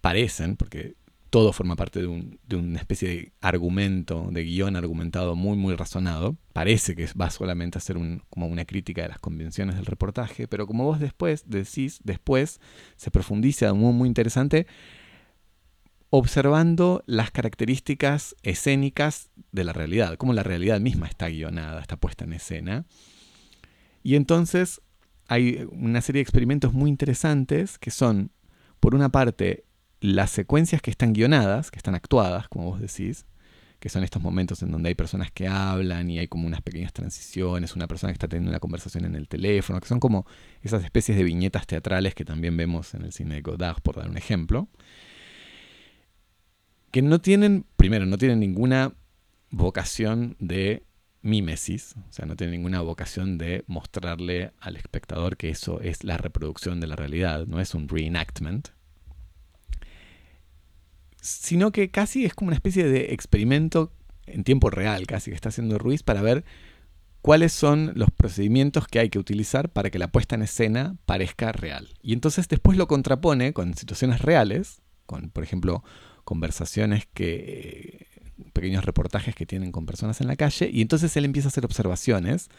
[0.01, 0.95] parecen, porque
[1.35, 5.75] todo forma parte de, un- de una especie de argumento, de guion argumentado muy, muy
[5.75, 6.37] razonado.
[6.53, 10.47] Parece que va solamente a ser un- como una crítica de las convenciones del reportaje,
[10.47, 12.61] pero como vos después decís, después
[12.95, 14.65] se profundiza de un modo muy interesante
[16.09, 22.23] observando las características escénicas de la realidad, cómo la realidad misma está guionada, está puesta
[22.23, 22.85] en escena.
[24.03, 24.81] Y entonces
[25.27, 28.31] hay una serie de experimentos muy interesantes que son,
[28.79, 29.65] por una parte,
[30.05, 33.25] las secuencias que están guionadas, que están actuadas, como vos decís,
[33.79, 36.93] que son estos momentos en donde hay personas que hablan y hay como unas pequeñas
[36.93, 40.25] transiciones, una persona que está teniendo una conversación en el teléfono, que son como
[40.61, 44.09] esas especies de viñetas teatrales que también vemos en el cine de Godard, por dar
[44.09, 44.69] un ejemplo,
[46.91, 48.93] que no tienen, primero, no tienen ninguna
[49.49, 50.85] vocación de
[51.21, 56.17] mímesis, o sea, no tienen ninguna vocación de mostrarle al espectador que eso es la
[56.17, 58.69] reproducción de la realidad, no es un reenactment,
[61.25, 63.91] sino que casi es como una especie de experimento
[64.27, 66.45] en tiempo real, casi que está haciendo Ruiz para ver
[67.21, 71.51] cuáles son los procedimientos que hay que utilizar para que la puesta en escena parezca
[71.51, 71.89] real.
[72.03, 75.83] Y entonces después lo contrapone con situaciones reales, con, por ejemplo,
[76.23, 78.07] conversaciones que
[78.53, 81.65] pequeños reportajes que tienen con personas en la calle y entonces él empieza a hacer
[81.65, 82.49] observaciones,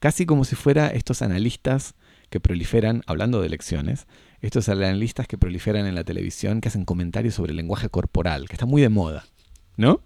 [0.00, 1.94] casi como si fuera estos analistas
[2.30, 4.06] que proliferan, hablando de elecciones,
[4.40, 8.54] estos analistas que proliferan en la televisión, que hacen comentarios sobre el lenguaje corporal, que
[8.54, 9.26] está muy de moda,
[9.76, 10.02] ¿no?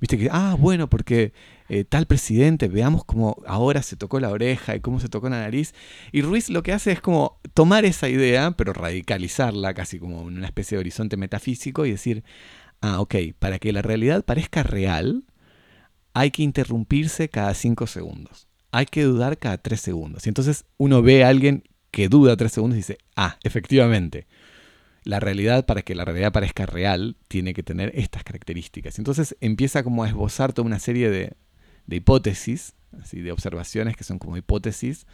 [0.00, 1.32] Viste que, ah, bueno, porque
[1.68, 5.40] eh, tal presidente, veamos cómo ahora se tocó la oreja y cómo se tocó la
[5.40, 5.74] nariz.
[6.10, 10.38] Y Ruiz lo que hace es como tomar esa idea, pero radicalizarla casi como en
[10.38, 12.24] una especie de horizonte metafísico y decir,
[12.80, 15.24] ah, ok, para que la realidad parezca real,
[16.14, 18.48] hay que interrumpirse cada cinco segundos.
[18.70, 20.26] Hay que dudar cada tres segundos.
[20.26, 24.26] Y entonces uno ve a alguien que duda tres segundos y dice, ah, efectivamente,
[25.04, 28.98] la realidad, para que la realidad parezca real, tiene que tener estas características.
[28.98, 31.34] Entonces empieza como a esbozar toda una serie de,
[31.86, 35.06] de hipótesis, así, de observaciones que son como hipótesis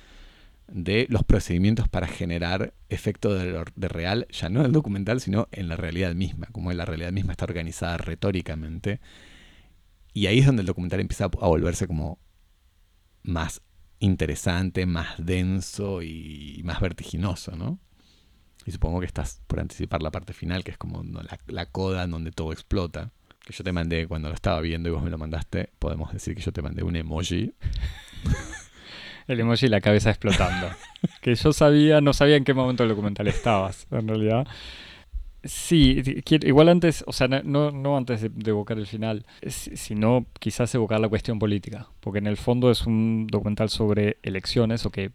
[0.68, 5.68] de los procedimientos para generar efecto de, real, ya no en el documental, sino en
[5.68, 9.00] la realidad misma, como la realidad misma está organizada retóricamente.
[10.12, 12.18] Y ahí es donde el documental empieza a volverse como
[13.22, 13.62] más
[14.00, 17.78] interesante, más denso y más vertiginoso, ¿no?
[18.68, 21.02] Y supongo que estás por anticipar la parte final, que es como
[21.46, 23.10] la coda en donde todo explota.
[23.40, 25.70] Que yo te mandé cuando lo estaba viendo y vos me lo mandaste.
[25.78, 27.54] Podemos decir que yo te mandé un emoji.
[29.26, 30.68] El emoji y la cabeza explotando.
[31.22, 34.46] que yo sabía, no sabía en qué momento del documental estabas, en realidad.
[35.48, 36.02] Sí,
[36.42, 40.74] igual antes, o sea, no- no, antes de, de evocar el final, si- sino quizás
[40.74, 45.12] evocar la cuestión política, porque en el fondo es un documental sobre elecciones, o que,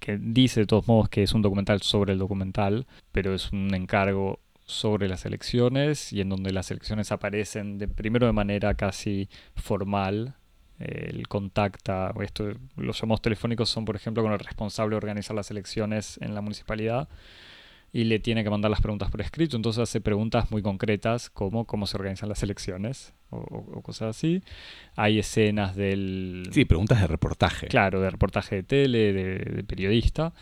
[0.00, 3.74] que dice de todos modos que es un documental sobre el documental, pero es un
[3.74, 9.28] encargo sobre las elecciones y en donde las elecciones aparecen de, primero de manera casi
[9.54, 10.34] formal,
[10.80, 15.36] él contacta, o esto, los llamados telefónicos son, por ejemplo, con el responsable de organizar
[15.36, 17.08] las elecciones en la municipalidad
[17.92, 21.64] y le tiene que mandar las preguntas por escrito, entonces hace preguntas muy concretas como
[21.64, 24.42] cómo se organizan las elecciones o, cosas así.
[24.96, 26.48] Hay escenas del...
[26.52, 27.68] Sí, preguntas de reportaje.
[27.68, 30.32] Claro, de reportaje de tele, de, de periodista.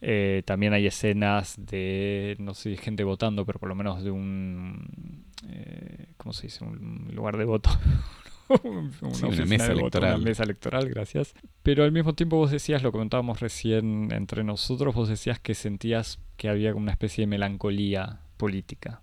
[0.00, 5.24] Eh, también hay escenas de, no sé gente votando, pero por lo menos de un,
[5.48, 6.64] eh, ¿cómo se dice?
[6.64, 7.70] Un lugar de voto.
[8.62, 10.16] una, mesa electoral.
[10.16, 11.34] una mesa electoral, gracias.
[11.62, 16.18] Pero al mismo tiempo vos decías, lo comentábamos recién entre nosotros, vos decías que sentías
[16.36, 19.02] que había una especie de melancolía política.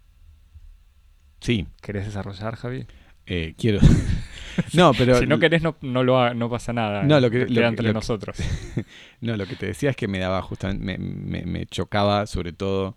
[1.39, 1.67] Sí.
[1.81, 2.85] ¿Querés desarrollar, Javi?
[3.25, 3.79] Eh, quiero.
[4.73, 5.19] no, pero.
[5.19, 7.03] si no querés, no, no, no pasa nada.
[7.03, 7.41] No, lo que.
[7.43, 8.37] Entre nosotros.
[9.21, 10.97] no, lo que te decía es que me daba justamente.
[10.97, 12.95] Me, chocaba, sobre todo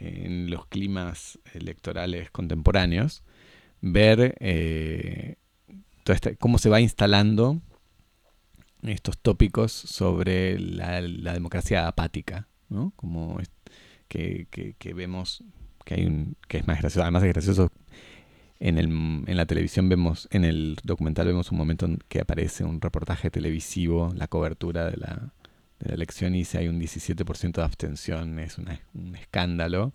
[0.00, 3.24] en los climas electorales contemporáneos,
[3.80, 5.36] ver eh,
[6.38, 7.60] cómo se va instalando
[8.82, 11.00] estos tópicos sobre la,
[11.32, 12.92] democracia apática, ¿no?
[12.96, 13.38] Como
[14.08, 14.46] que,
[14.94, 15.42] vemos
[15.84, 16.36] que hay un.
[16.48, 17.02] que es más gracioso.
[17.02, 17.70] Además es gracioso
[18.60, 23.30] en, la televisión vemos, en el documental vemos un momento en que aparece un reportaje
[23.30, 25.32] televisivo, la cobertura de la,
[25.80, 29.92] elección y dice hay un 17% de abstención, es un escándalo.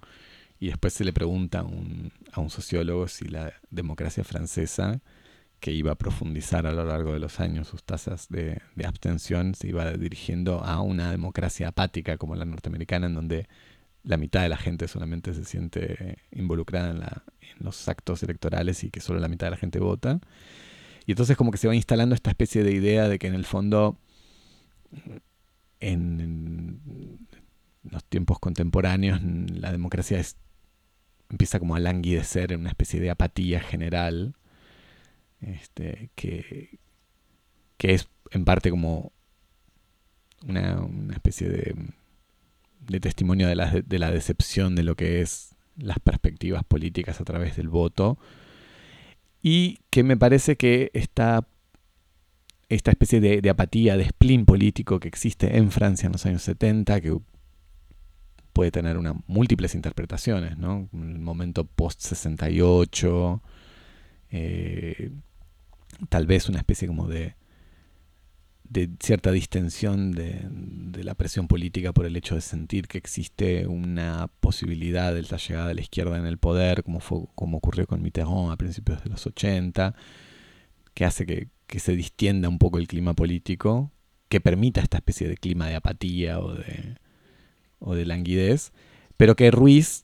[0.57, 5.01] Y después se le pregunta a un, a un sociólogo si la democracia francesa,
[5.63, 9.69] que iba a profundizar a lo largo de los años sus tasas de, abstención, se
[9.69, 13.47] iba dirigiendo a una democracia apática como la norteamericana, en donde
[14.03, 18.99] la mitad de la gente solamente se siente involucrada en, los actos electorales y que
[18.99, 20.19] solo la mitad de la gente vota.
[21.05, 23.45] Y entonces como que se va instalando esta especie de idea de que en el
[23.45, 23.97] fondo
[25.79, 27.25] en,
[27.83, 30.21] los tiempos contemporáneos la democracia
[31.29, 34.35] empieza como a languidecer en una especie de apatía general
[35.47, 36.79] este, que,
[37.77, 39.11] que es en parte como
[40.45, 41.75] una, una especie de
[42.87, 47.23] de testimonio de la, de la decepción de lo que es las perspectivas políticas a
[47.23, 48.17] través del voto
[49.41, 51.47] y que me parece que esta,
[52.69, 57.01] esta especie de, apatía, de spleen político que existe en Francia en los años 70,
[57.01, 57.17] que
[58.53, 60.87] puede tener una, múltiples interpretaciones, ¿no?
[60.93, 63.41] El momento post-68,
[64.29, 65.11] eh,
[66.09, 67.35] tal vez una especie como de
[68.73, 70.49] de cierta distensión de,
[71.03, 75.67] la presión política por el hecho de sentir que existe una posibilidad de la llegada
[75.67, 79.09] de la izquierda en el poder, como, fue, como ocurrió con Mitterrand a principios de
[79.09, 79.93] los 80,
[80.93, 83.91] que hace que, se distienda un poco el clima político,
[84.29, 86.97] que permita esta especie de clima de apatía o de,
[87.79, 88.71] o de languidez,
[89.17, 90.03] pero que Ruiz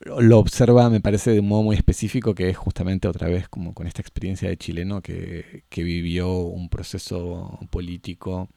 [0.00, 3.74] lo observa, me parece, de un modo muy específico, que es justamente otra vez como
[3.74, 8.48] con esta experiencia de chileno que, vivió un proceso político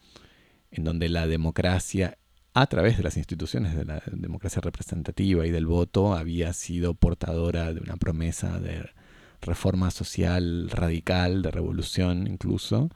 [0.72, 2.18] en donde la democracia,
[2.54, 7.74] a través de las instituciones de la democracia representativa y del voto, había sido portadora
[7.74, 8.90] de una promesa de
[9.42, 12.90] reforma social radical, de revolución incluso,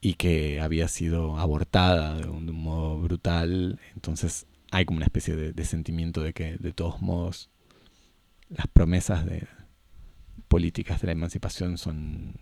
[0.00, 3.80] y que había sido abortada de un, modo brutal.
[3.94, 7.50] Entonces hay como una especie de, sentimiento de que de todos modos
[8.48, 9.46] las promesas de
[10.48, 12.36] políticas de la emancipación son,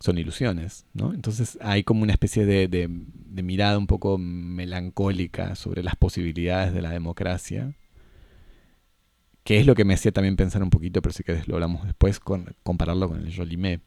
[0.00, 1.12] son ilusiones, ¿no?
[1.12, 6.90] Entonces hay como una especie de, mirada un poco melancólica sobre las posibilidades de la
[6.90, 7.74] democracia,
[9.44, 11.84] que es lo que me hacía también pensar un poquito, pero si querés lo hablamos
[11.84, 13.80] después, compararlo con el Jolimé,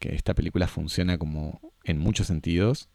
[0.00, 2.88] que esta película funciona como, en muchos sentidos,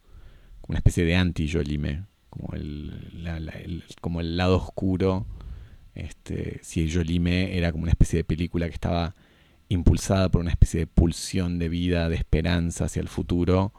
[0.60, 5.26] como una especie de anti-Jolimé, como el, como el lado oscuro
[5.94, 9.14] este, si Jolime era como una especie de película que estaba
[9.68, 13.72] impulsada por una especie de pulsión de vida, de esperanza hacia el futuro,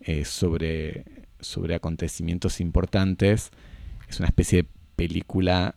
[0.00, 1.04] eh, sobre,
[1.40, 3.50] sobre acontecimientos importantes,
[4.08, 5.76] es una especie de película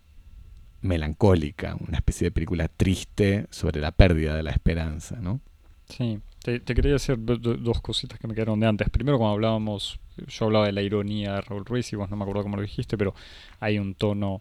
[0.82, 5.41] melancólica, una especie de película triste sobre la pérdida de la esperanza, ¿no?
[5.89, 8.90] Sí, te, quería decir dos cositas que me quedaron de antes.
[8.90, 12.24] Primero, cuando hablábamos, yo hablaba de la ironía de Raúl Ruiz y vos no me
[12.24, 13.14] acuerdo cómo lo dijiste, pero
[13.60, 14.40] hay un tono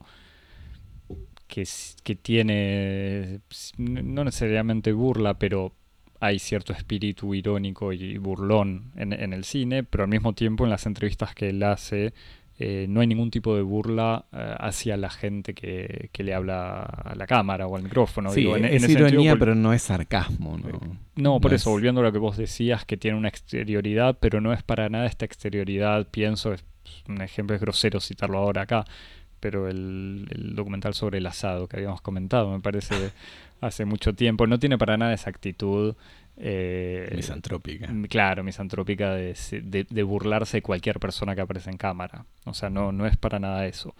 [1.48, 1.66] que,
[2.04, 3.40] que tiene,
[3.78, 5.72] no necesariamente burla, pero
[6.20, 10.70] hay cierto espíritu irónico y burlón en, en, el cine, pero al mismo tiempo en
[10.70, 12.14] las entrevistas que él hace
[12.58, 16.80] eh, no hay ningún tipo de burla eh, hacia la gente que, que, le habla
[16.80, 18.30] a la cámara o al micrófono.
[18.30, 20.56] Sí, es ironía, pero no es sarcasmo.
[20.56, 20.80] No,
[21.16, 24.54] no por eso, volviendo a lo que vos decías, que tiene una exterioridad, pero no
[24.54, 26.64] es para nada esta exterioridad, pienso, es
[27.08, 28.86] un ejemplo es grosero citarlo ahora acá,
[29.38, 33.12] pero el, documental sobre el asado que habíamos comentado, me parece,
[33.60, 35.94] hace mucho tiempo, no tiene para nada esa actitud.
[36.38, 37.92] Eh, misantrópica.
[38.08, 39.34] Claro, misantrópica de,
[39.88, 42.26] de, burlarse de cualquier persona que aparece en cámara.
[42.44, 43.94] O sea, no, no es para nada eso.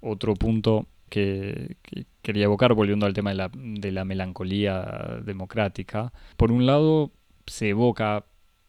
[0.00, 6.12] Otro punto que, que, quería evocar, volviendo al tema de la, de la melancolía democrática.
[6.36, 7.12] Por un lado,
[7.46, 8.24] se evoca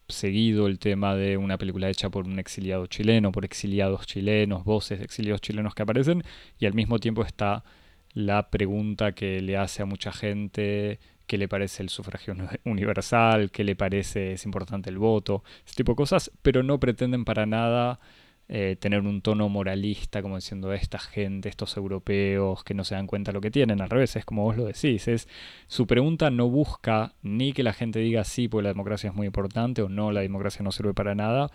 [0.08, 4.98] seguido el tema de una película hecha por un exiliado chileno, por exiliados chilenos, voces
[4.98, 6.24] de exiliados chilenos que aparecen,
[6.58, 7.64] y al mismo tiempo está
[8.12, 10.98] la pregunta que le hace a mucha gente
[11.30, 15.92] qué le parece el sufragio universal, qué le parece es importante el voto, ese tipo
[15.92, 18.00] de cosas, pero no pretenden para nada
[18.48, 23.06] eh, tener un tono moralista, como diciendo esta gente, estos europeos que no se dan
[23.06, 23.80] cuenta lo que tienen.
[23.80, 25.06] Al revés, es como vos lo decís.
[25.06, 25.28] Es,
[25.68, 29.28] su pregunta no busca ni que la gente diga sí, porque la democracia es muy
[29.28, 31.52] importante, o no, la democracia no sirve para nada,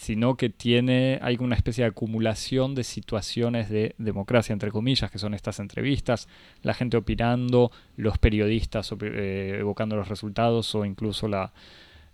[0.00, 5.18] sino que tiene, hay una especie de acumulación de situaciones de democracia, entre comillas, que
[5.18, 6.26] son estas entrevistas,
[6.62, 11.52] la gente opinando, los periodistas eh, evocando los resultados o incluso la,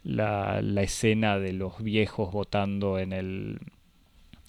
[0.03, 3.61] la, escena de los viejos votando en el,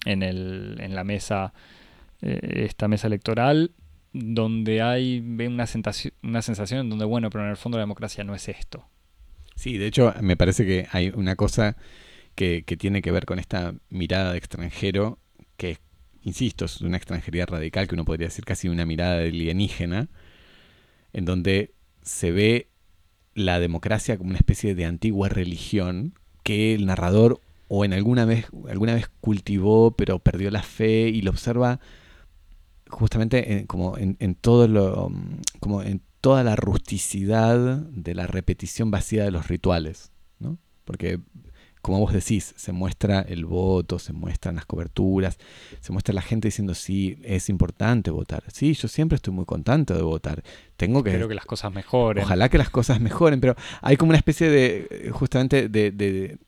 [0.04, 1.52] en, el, en la mesa,
[2.20, 3.70] eh, esta mesa electoral,
[4.12, 5.66] donde hay una
[6.24, 8.84] una sensación en donde, bueno, pero en el fondo la democracia no es esto.
[9.54, 11.76] Sí, de hecho, me parece que hay una cosa
[12.38, 15.18] que, tiene que ver con esta mirada de extranjero,
[15.56, 15.78] que,
[16.22, 20.08] insisto, es una extranjería radical, que uno podría decir casi una mirada alienígena,
[21.12, 22.68] en donde se ve
[23.34, 26.14] la democracia como una especie de antigua religión
[26.44, 31.22] que el narrador o en alguna vez, alguna vez cultivó, pero perdió la fe y
[31.22, 31.80] lo observa
[32.88, 35.10] justamente en, todo lo,
[35.58, 40.56] como en toda la rusticidad de la repetición vacía de los rituales, ¿no?
[40.84, 41.18] Porque
[41.82, 45.38] como vos decís, se muestra el voto, se muestran las coberturas,
[45.80, 48.42] se muestra la gente diciendo sí, es importante votar.
[48.52, 50.42] Sí, yo siempre estoy muy contento de votar.
[50.76, 51.10] Tengo que...
[51.10, 52.24] Espero que las cosas mejoren.
[52.24, 56.38] Ojalá que las cosas mejoren, pero hay como una especie de, justamente, de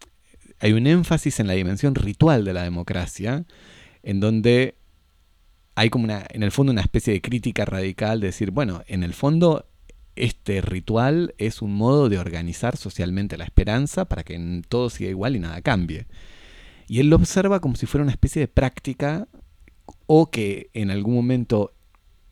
[0.61, 3.45] hay un énfasis en la dimensión ritual de la democracia,
[4.03, 4.75] en donde
[5.75, 9.03] hay como una, en el fondo una especie de crítica radical de decir, bueno, en
[9.03, 9.67] el fondo
[10.17, 15.37] este ritual es un modo de organizar socialmente la esperanza para que todo siga igual
[15.37, 16.07] y nada cambie.
[16.89, 19.29] Y él lo observa como si fuera una especie de práctica
[20.07, 21.73] o que en algún momento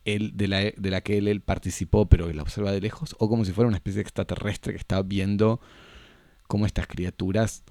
[0.05, 3.29] él, de, la, de la que él, él, participó pero la observa de lejos, o
[3.29, 5.61] como si fuera una especie de extraterrestre que está viendo
[6.47, 7.63] cómo estas criaturas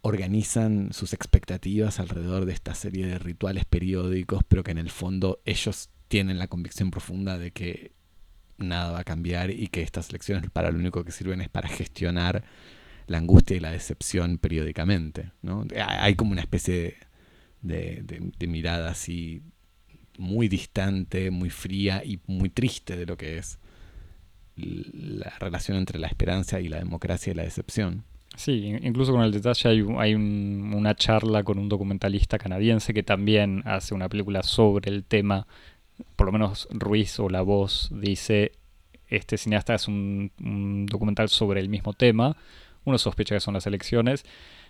[0.00, 5.40] organizan sus expectativas alrededor de esta serie de rituales periódicos, pero que en el fondo
[5.44, 7.92] ellos tienen la convicción profunda de que
[8.58, 11.68] nada va a cambiar y que estas elecciones para lo único que sirven es para
[11.68, 12.44] gestionar
[13.06, 15.32] la angustia y la decepción periódicamente.
[15.42, 15.66] ¿no?
[15.76, 16.96] Hay como una especie
[17.62, 19.42] de, mirada así
[20.18, 23.58] muy distante, muy fría y muy triste de lo que es
[24.56, 28.04] la relación entre la esperanza y la democracia y la decepción.
[28.36, 33.62] Sí, incluso con el detalle hay, hay una charla con un documentalista canadiense que también
[33.64, 35.46] hace una película sobre el tema,
[36.16, 38.52] por lo menos Ruiz o La Voz dice,
[39.08, 42.36] este cineasta es un, un documental sobre el mismo tema,
[42.84, 44.24] uno sospecha que son las elecciones,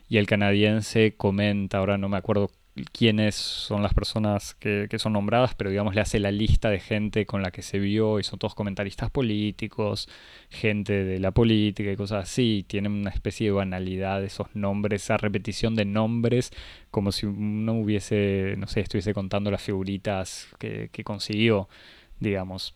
[0.09, 2.51] y el canadiense comenta, ahora no me acuerdo
[2.93, 7.25] quiénes son las personas que, son nombradas, pero digamos le hace la lista de gente
[7.25, 10.09] con la que se vio y son todos comentaristas políticos,
[10.51, 12.64] gente de la política y cosas así.
[12.66, 16.51] Tienen una especie de banalidad esos nombres, esa repetición de nombres,
[16.91, 21.68] como si uno hubiese, no sé, estuviese contando las figuritas que, consiguió,
[22.20, 22.75] digamos.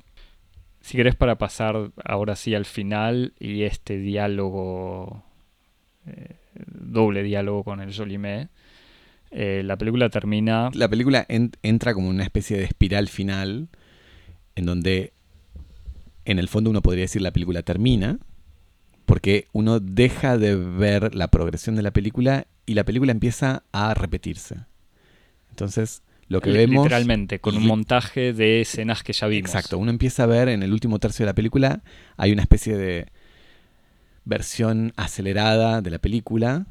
[0.80, 5.24] Si querés para pasar ahora sí al final y este diálogo,
[6.06, 8.48] eh, doble diálogo con el Jolimé,
[9.30, 10.70] eh, la película termina.
[10.72, 13.68] La película entra como una especie de espiral final,
[14.56, 15.12] en donde
[16.24, 18.18] en el fondo uno podría decir la película termina,
[19.06, 23.94] porque uno deja de ver la progresión de la película y la película empieza a
[23.94, 24.56] repetirse.
[25.50, 26.84] Entonces, lo que vemos.
[26.84, 29.50] Literalmente, con un montaje de escenas que ya vimos.
[29.50, 31.82] Exacto, uno empieza a ver en el último tercio de la película,
[32.16, 33.06] hay una especie de
[34.24, 36.66] versión acelerada de la película,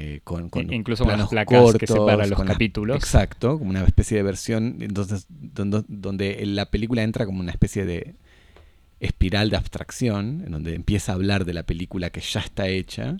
[0.00, 2.96] eh, con, incluso con las placas que separan los capítulos.
[2.96, 8.14] exacto, como una especie de versión entonces, donde, la película entra como una especie de
[9.00, 13.16] espiral de abstracción, en donde empieza a hablar de la película que ya está hecha,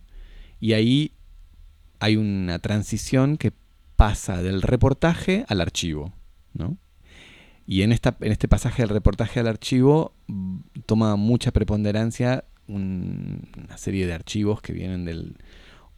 [0.60, 1.14] y ahí
[1.98, 3.52] hay una transición que
[3.96, 6.12] pasa del reportaje al archivo,
[7.66, 13.78] Y en, esta, en este pasaje del reportaje al archivo mm, toma mucha preponderancia una
[13.78, 15.36] serie de archivos que vienen del,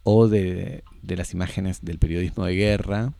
[0.03, 3.13] o de, las imágenes del periodismo de guerra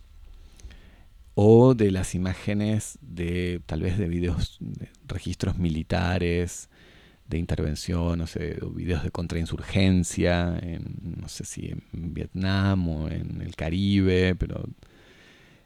[1.36, 6.70] o de las imágenes de tal vez de videos, de registros militares,
[7.28, 13.08] de intervención, no sé, o videos de contrainsurgencia, en, no sé si en Vietnam o
[13.08, 14.66] en el Caribe, pero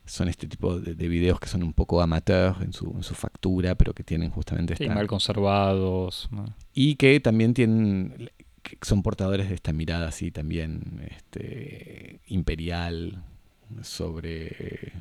[0.06, 3.76] son este tipo de, videos que son un poco amateurs en su, en su factura,
[3.76, 4.76] pero que tienen justamente...
[4.76, 6.30] Sí, mal conservados.
[6.74, 8.30] Y que también tienen
[8.82, 13.24] son portadores de esta mirada así también este, imperial
[13.82, 14.94] sobre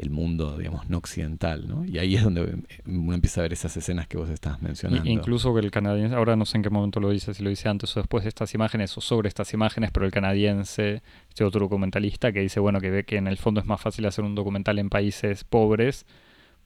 [0.00, 1.84] el mundo, digamos, no occidental, ¿no?
[1.84, 5.08] Y ahí es donde uno empieza a ver esas escenas que vos estabas mencionando.
[5.08, 7.68] incluso que el canadiense, ahora no sé en qué momento lo dice, si lo dice
[7.68, 11.60] antes o después de estas imágenes o sobre estas imágenes, pero el canadiense, este otro
[11.60, 14.34] documentalista, que dice, bueno, que ve que en el fondo es más fácil hacer un
[14.34, 16.06] documental en países pobres,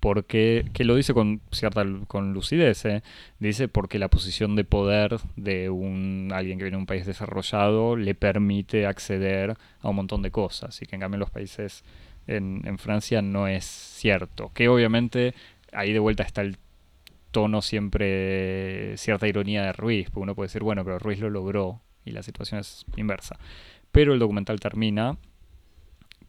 [0.05, 3.02] porque, que lo dice con cierta lucidez, ¿eh?
[3.38, 7.96] dice porque la posición de poder de un alguien que viene de un país desarrollado
[7.96, 11.84] le permite acceder a un montón de cosas, y que en cambio en los países
[12.26, 14.50] en, Francia no es cierto.
[14.52, 15.32] Que obviamente
[15.72, 16.59] ahí de vuelta está el
[17.30, 21.80] tono siempre, cierta ironía de Ruiz, porque uno puede decir, bueno, pero Ruiz lo logró
[22.05, 23.38] y la situación es inversa.
[23.90, 25.16] Pero el documental termina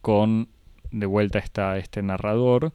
[0.00, 0.48] con,
[0.90, 2.72] de vuelta está este narrador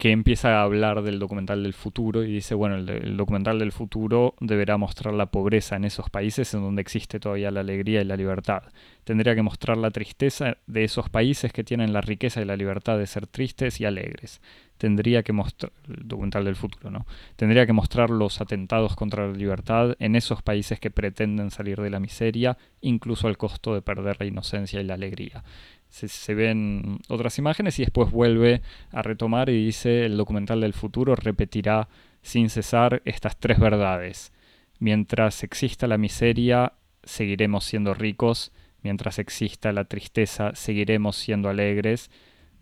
[0.00, 4.34] que empieza a hablar del documental del futuro y dice, bueno, el, documental del futuro
[4.40, 8.16] deberá mostrar la pobreza en esos países en donde existe todavía la alegría y la
[8.16, 8.62] libertad.
[9.04, 12.96] Tendría que mostrar la tristeza de esos países que tienen la riqueza y la libertad
[12.96, 14.40] de ser tristes y alegres.
[14.78, 17.04] Tendría que mostrar, el documental del futuro, ¿no?
[17.36, 21.90] Tendría que mostrar los atentados contra la libertad en esos países que pretenden salir de
[21.90, 25.44] la miseria, incluso al costo de perder la inocencia y la alegría
[25.90, 28.62] se, ven otras imágenes y después vuelve
[28.92, 31.88] a retomar y dice el documental del futuro repetirá
[32.22, 34.32] sin cesar estas tres verdades.
[34.78, 38.52] Mientras exista la miseria, seguiremos siendo ricos.
[38.82, 42.10] Mientras exista la tristeza, seguiremos siendo alegres.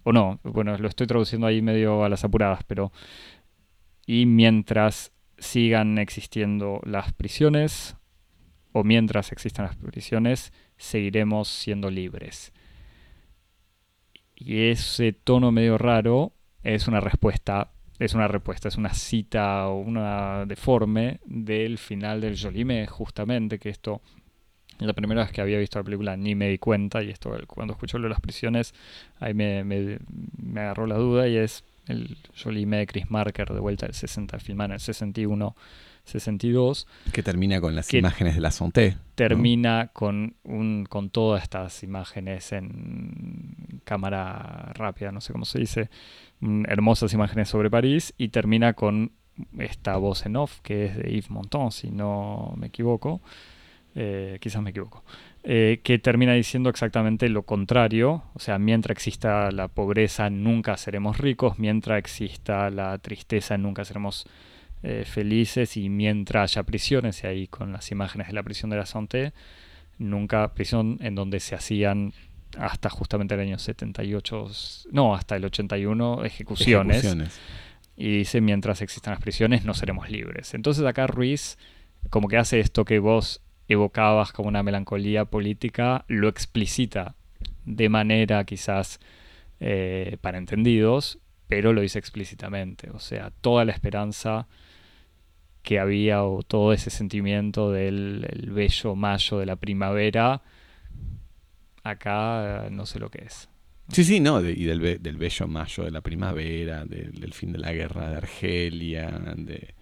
[0.02, 2.92] O no, bueno, lo estoy traduciendo ahí medio a las apuradas, pero...
[4.06, 7.94] Y mientras sigan existiendo las prisiones,
[8.72, 12.52] o mientras existan las prisiones, seguiremos siendo libres.
[14.38, 16.32] Y ese tono medio raro
[16.62, 22.38] es una respuesta, es una respuesta, es una cita o una deforme del final del
[22.38, 24.00] Jolime, justamente, que esto
[24.78, 27.72] la primera vez que había visto la película ni me di cuenta, y esto cuando
[27.72, 28.74] escucho lo de las prisiones,
[29.18, 29.98] ahí me, me,
[30.36, 34.38] me agarró la duda, y es el Jolime de Chris Marker de vuelta del 60,
[34.38, 35.56] filmado en el 61
[36.08, 36.86] 62.
[37.12, 38.96] Que termina con las imágenes de la Santé.
[39.14, 45.90] Termina con, un, con todas estas imágenes en cámara rápida, no sé cómo se dice,
[46.66, 49.12] hermosas imágenes sobre París, y termina con
[49.58, 53.20] esta voz en off que es de Yves Montand, si no me equivoco.
[53.94, 55.02] Eh, quizás me equivoco.
[55.42, 61.18] Eh, que termina diciendo exactamente lo contrario, o sea, mientras exista la pobreza nunca seremos
[61.18, 64.26] ricos, mientras exista la tristeza nunca seremos
[64.82, 68.76] eh, felices y mientras haya prisiones, y ahí con las imágenes de la prisión de
[68.76, 69.32] la Santé,
[69.98, 72.12] nunca prisión en donde se hacían
[72.56, 74.46] hasta justamente el año 78,
[74.92, 76.98] no, hasta el 81 ejecuciones.
[76.98, 77.40] ejecuciones.
[77.96, 80.54] Y dice, mientras existan las prisiones no seremos libres.
[80.54, 81.58] Entonces acá Ruiz
[82.10, 87.16] como que hace esto que vos evocabas como una melancolía política, lo explicita
[87.66, 88.98] de manera quizás
[89.60, 91.18] eh, para entendidos,
[91.48, 92.90] pero lo dice explícitamente.
[92.90, 94.46] O sea, toda la esperanza
[95.68, 100.40] que había o todo ese sentimiento del bello mayo de la primavera,
[101.82, 103.50] acá eh, no sé lo que es.
[103.92, 108.08] Sí, sí, no, y del, bello mayo de la primavera, del fin de la guerra
[108.08, 109.74] de Argelia, de,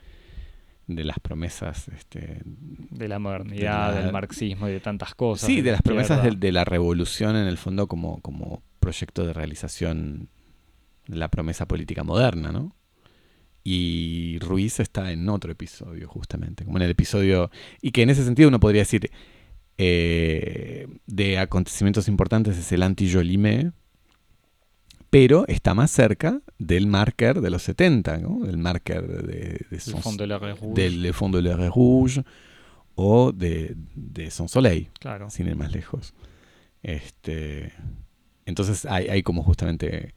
[0.88, 5.46] de las promesas este, de la modernidad, del marxismo y de tantas cosas.
[5.46, 9.32] Sí, de, las promesas de, de, la revolución en el fondo como, como proyecto de
[9.32, 10.30] realización
[11.06, 12.75] de la promesa política moderna, ¿no?
[13.68, 17.50] Y Ruiz está en otro episodio, justamente, como en el episodio,
[17.82, 19.10] y que en ese sentido uno podría decir,
[19.76, 23.72] eh, de acontecimientos importantes es el anti-Jolimé,
[25.10, 28.46] pero está más cerca del marker de los 70, ¿no?
[28.46, 30.28] del marker de, de Fond de
[30.72, 32.22] del Fond de la Rouge
[32.94, 35.28] o de, de Son Soleil, claro.
[35.28, 36.14] sin ir más lejos.
[36.84, 37.72] Este,
[38.44, 40.14] entonces hay, hay como justamente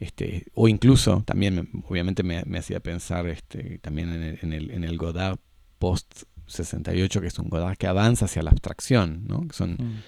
[0.00, 5.38] este, o incluso también obviamente me, hacía pensar este, también en el, en, el, Godard
[5.78, 9.46] post 68, que es un Godard que avanza hacia la abstracción, ¿no?
[9.52, 10.02] son, mm.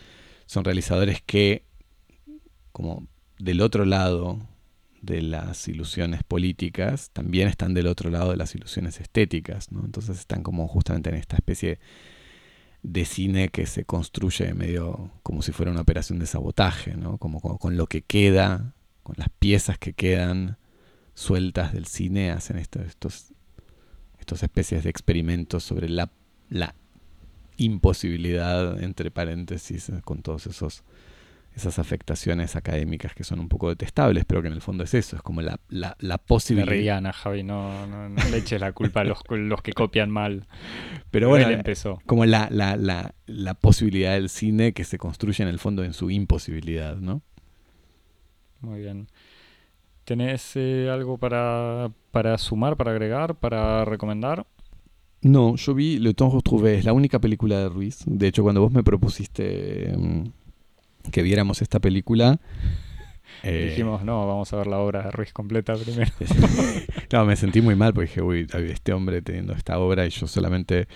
[0.47, 1.65] son realizadores que,
[2.73, 3.07] como
[3.39, 4.39] del otro lado
[5.03, 9.85] de las ilusiones políticas, también están del otro lado de las ilusiones estéticas, ¿no?
[9.85, 11.81] entonces están como justamente en esta especie
[12.83, 17.19] de cine que se construye medio como si fuera una operación de sabotaje, ¿no?
[17.19, 18.75] como con lo que queda
[19.11, 20.57] con las piezas que quedan
[21.15, 23.33] sueltas del cine, hacen estos, estos,
[24.21, 26.13] estos especies de experimentos sobre la,
[26.49, 26.77] la
[27.57, 30.85] imposibilidad, entre paréntesis, con todos esos
[31.57, 35.17] esas afectaciones académicas que son un poco detestables, pero que en el fondo es eso,
[35.17, 37.03] es como la, la, la posibilidad.
[37.13, 40.47] Javi, no, no, le eches la culpa a los, los que copian mal.
[41.11, 42.01] Pero bueno, empezó.
[42.07, 47.23] como la posibilidad del cine que se construye en el fondo en su imposibilidad, ¿no?
[48.61, 49.09] Muy bien.
[50.11, 54.45] ¿tenés eh, algo para, para sumar, para agregar, para recomendar?
[55.23, 58.03] No, yo vi Le Temps Retrouvé, es la única película de Ruiz.
[58.07, 60.25] De hecho, cuando vos me propusiste mm,
[61.13, 62.41] que viéramos esta película,
[63.45, 66.11] eh, Dijimos, no, vamos a ver la obra de Ruiz completa primero.
[67.13, 70.27] no, me sentí muy mal porque dije, uy, este hombre teniendo esta obra y yo
[70.27, 70.89] solamente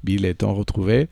[0.00, 1.08] vi Le Temps Retrouvé.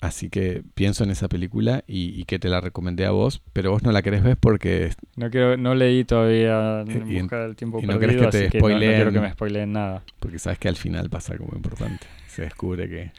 [0.00, 3.82] Así que pienso en esa película y, que te la recomendé a vos, pero vos
[3.82, 4.92] no la querés ver porque...
[5.16, 8.38] No quiero, no leí todavía en y, busca del tiempo y perdido, no querés que
[8.38, 10.02] te así spoileen, que no, no quiero que me spoileen nada.
[10.18, 12.06] Porque sabes que al final pasa algo muy importante.
[12.28, 13.12] Se descubre que...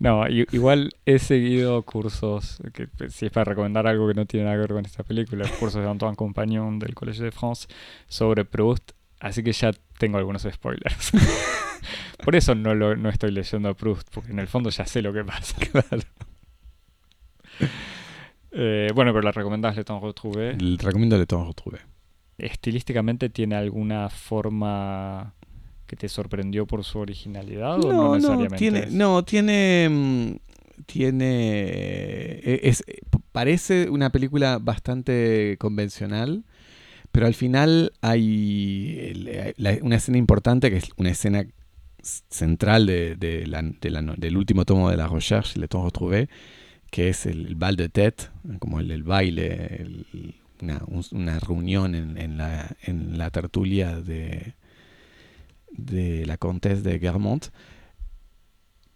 [0.00, 4.56] No, igual he seguido cursos, que si es para recomendar algo que no tiene nada
[4.56, 7.68] que ver con esta película, cursos de Antoine Compagnon del Collège de France
[8.08, 11.12] sobre Proust, así que ya tengo algunos spoilers.
[12.22, 15.02] Por eso no, lo, no estoy leyendo a Proust, porque en el fondo ya sé
[15.02, 15.56] lo que pasa.
[15.70, 16.02] Claro.
[18.56, 20.56] Eh, bueno, pero la recomendás Le Temps Retrouvé.
[20.56, 21.80] Le recomiendo Le Temps Retrouvé.
[22.38, 25.34] ¿Estilísticamente tiene alguna forma
[25.86, 28.56] que te sorprendió por su originalidad o no, necesariamente?
[28.56, 28.92] tiene, es?
[28.92, 30.36] no, tiene, mm,
[30.86, 33.00] tiene, eh, es, eh,
[33.32, 36.44] parece una película bastante convencional,
[37.12, 41.44] pero al final hay una escena importante que es una escena
[42.30, 46.28] central de, de la- la del último tomo de la Recherche, Le Temps Retrouvé,
[46.90, 48.24] que es el, bal de tête,
[48.60, 54.54] como el, baile, el- una, un- una reunión en, en la, en la tertulia de,
[55.70, 57.46] de la Comtesse de Guermont,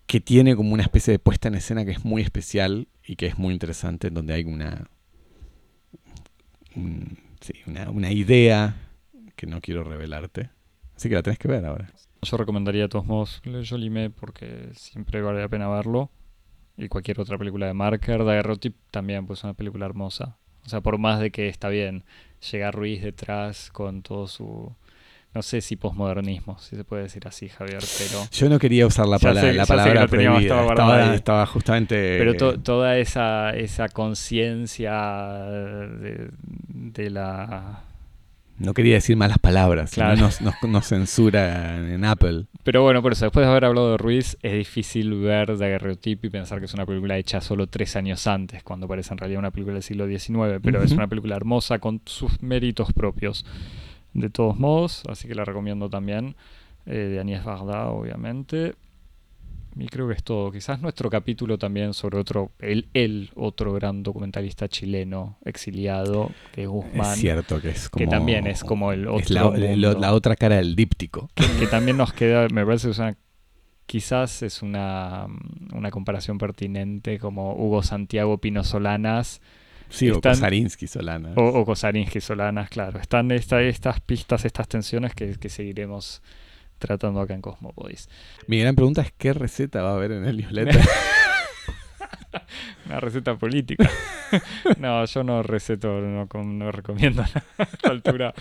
[0.07, 3.27] que tiene como una especie de puesta en escena que es muy especial y que
[3.27, 4.89] es muy interesante, donde hay una,
[6.77, 8.77] un- sí, una, una idea
[9.37, 10.51] que no quiero revelarte.
[10.97, 11.91] Así que la tenés que ver ahora.
[12.23, 16.11] Yo recomendaría de todos modos Jolimé porque siempre vale la pena verlo.
[16.77, 18.25] Y cualquier otra película de Marker.
[18.25, 20.37] Daguerreotip también, pues es una película hermosa.
[20.65, 22.05] O sea, por más de que está bien,
[22.53, 24.73] llega Ruiz detrás con todo su...
[25.35, 28.25] No sé si posmodernismo, si se puede decir así, Javier, pero...
[28.33, 31.15] Yo no quería usar la, Ya pala- sé- la palabra prohibida.
[31.15, 32.17] estaba justamente...
[32.19, 34.93] Pero to- toda esa, esa conciencia
[36.01, 36.31] de,
[36.69, 37.83] de la...
[38.59, 40.21] no quería decir malas palabras, Claro.
[40.21, 42.47] nos, nos, nos censura en Apple.
[42.65, 46.31] Pero bueno, por eso, después de haber hablado de Ruiz, es difícil ver Daguerreotip y
[46.31, 49.51] pensar que es una película hecha solo tres años antes, cuando parece en realidad una
[49.51, 53.45] película del siglo XIX, pero es una película hermosa con sus méritos propios.
[54.15, 56.35] De todos modos, así que la recomiendo también.
[56.87, 58.75] eh, de Agnès Varda, obviamente.
[59.77, 60.51] Y creo que es todo.
[60.51, 66.69] Quizás nuestro capítulo también sobre otro, el, el otro gran documentalista chileno exiliado, que es
[66.69, 67.13] Guzmán.
[67.13, 67.99] Es cierto que es como...
[68.05, 70.01] que también es como el es otro la, lo- mundo.
[70.01, 71.31] la otra cara del díptico.
[71.61, 73.17] que también nos queda, me parece que es una,
[73.87, 75.27] quizás es una,
[75.73, 79.41] una comparación pertinente como Hugo Santiago Pino Solanas
[79.91, 81.33] Sí, o Están- Kosarinsky Solana.
[81.37, 82.99] o, o Kosarinsky Solanas, claro.
[83.01, 86.21] Están esta, estas pistas, estas tensiones que, que seguiremos
[86.79, 88.09] tratando acá en Cosmopodis.
[88.47, 90.81] Mi gran pregunta es qué receta va a haber en el newsletter.
[92.87, 93.91] Una receta política.
[94.79, 98.35] no, yo no receto, no, com- no recomiendo nada a esta altura.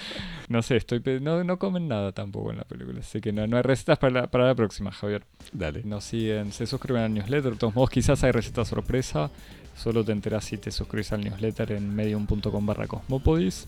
[0.47, 2.99] No sé, estoy no, no comen nada tampoco en la película.
[2.99, 5.23] Así que no, no hay recetas para la, para la próxima, Javier.
[5.51, 5.83] Dale.
[5.83, 7.53] Nos siguen, se suscriben al newsletter.
[7.53, 9.29] De todos modos, quizás hay receta sorpresa.
[9.75, 13.67] Solo te enterás si te suscribes al newsletter en medium.com barra cosmopodis.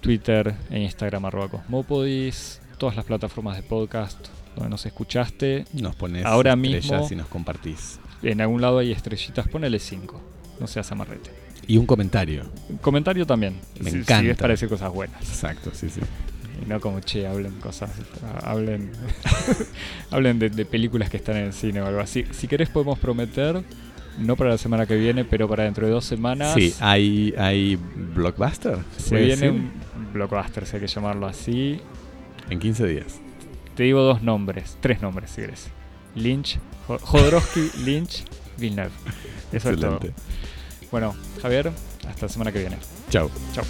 [0.00, 2.59] Twitter e Instagram arroba cosmopodis.
[2.80, 4.16] Todas las plataformas de podcast
[4.56, 5.66] donde nos escuchaste.
[5.74, 8.00] Nos pones Ahora estrellas mismo- y nos compartís.
[8.22, 10.18] En algún lado hay estrellitas, ponele 5.
[10.58, 11.30] No seas amarrete.
[11.66, 12.44] Y un comentario.
[12.80, 13.60] Comentario también.
[13.80, 14.30] Me si, Si encanta.
[14.30, 15.20] es para decir cosas buenas.
[15.28, 16.00] Exacto, sí, sí.
[16.64, 17.90] Y no como, che, hablen cosas.
[18.44, 18.90] Hablen,
[20.10, 22.24] hablen de, de películas que están en el cine o algo así.
[22.30, 23.62] Si querés, podemos prometer,
[24.18, 26.54] no para la semana que viene, pero para dentro de dos semanas.
[26.54, 27.76] Sí, hay, hay
[28.14, 28.78] blockbuster.
[28.96, 29.70] Se viene decir, un
[30.14, 31.78] blockbuster, si hay que llamarlo así.
[32.50, 33.20] En 15 días.
[33.76, 35.68] Te digo dos nombres, tres nombres si querés.
[36.14, 38.24] Lynch, Jo- Jodorowsky, Lynch,
[38.58, 38.90] Villeneuve.
[39.52, 39.96] Eso es todo.
[39.96, 40.12] Excelente.
[40.90, 41.72] Bueno, Javier,
[42.08, 42.76] hasta la semana que viene.
[43.10, 43.30] Chao.
[43.52, 43.64] Chao.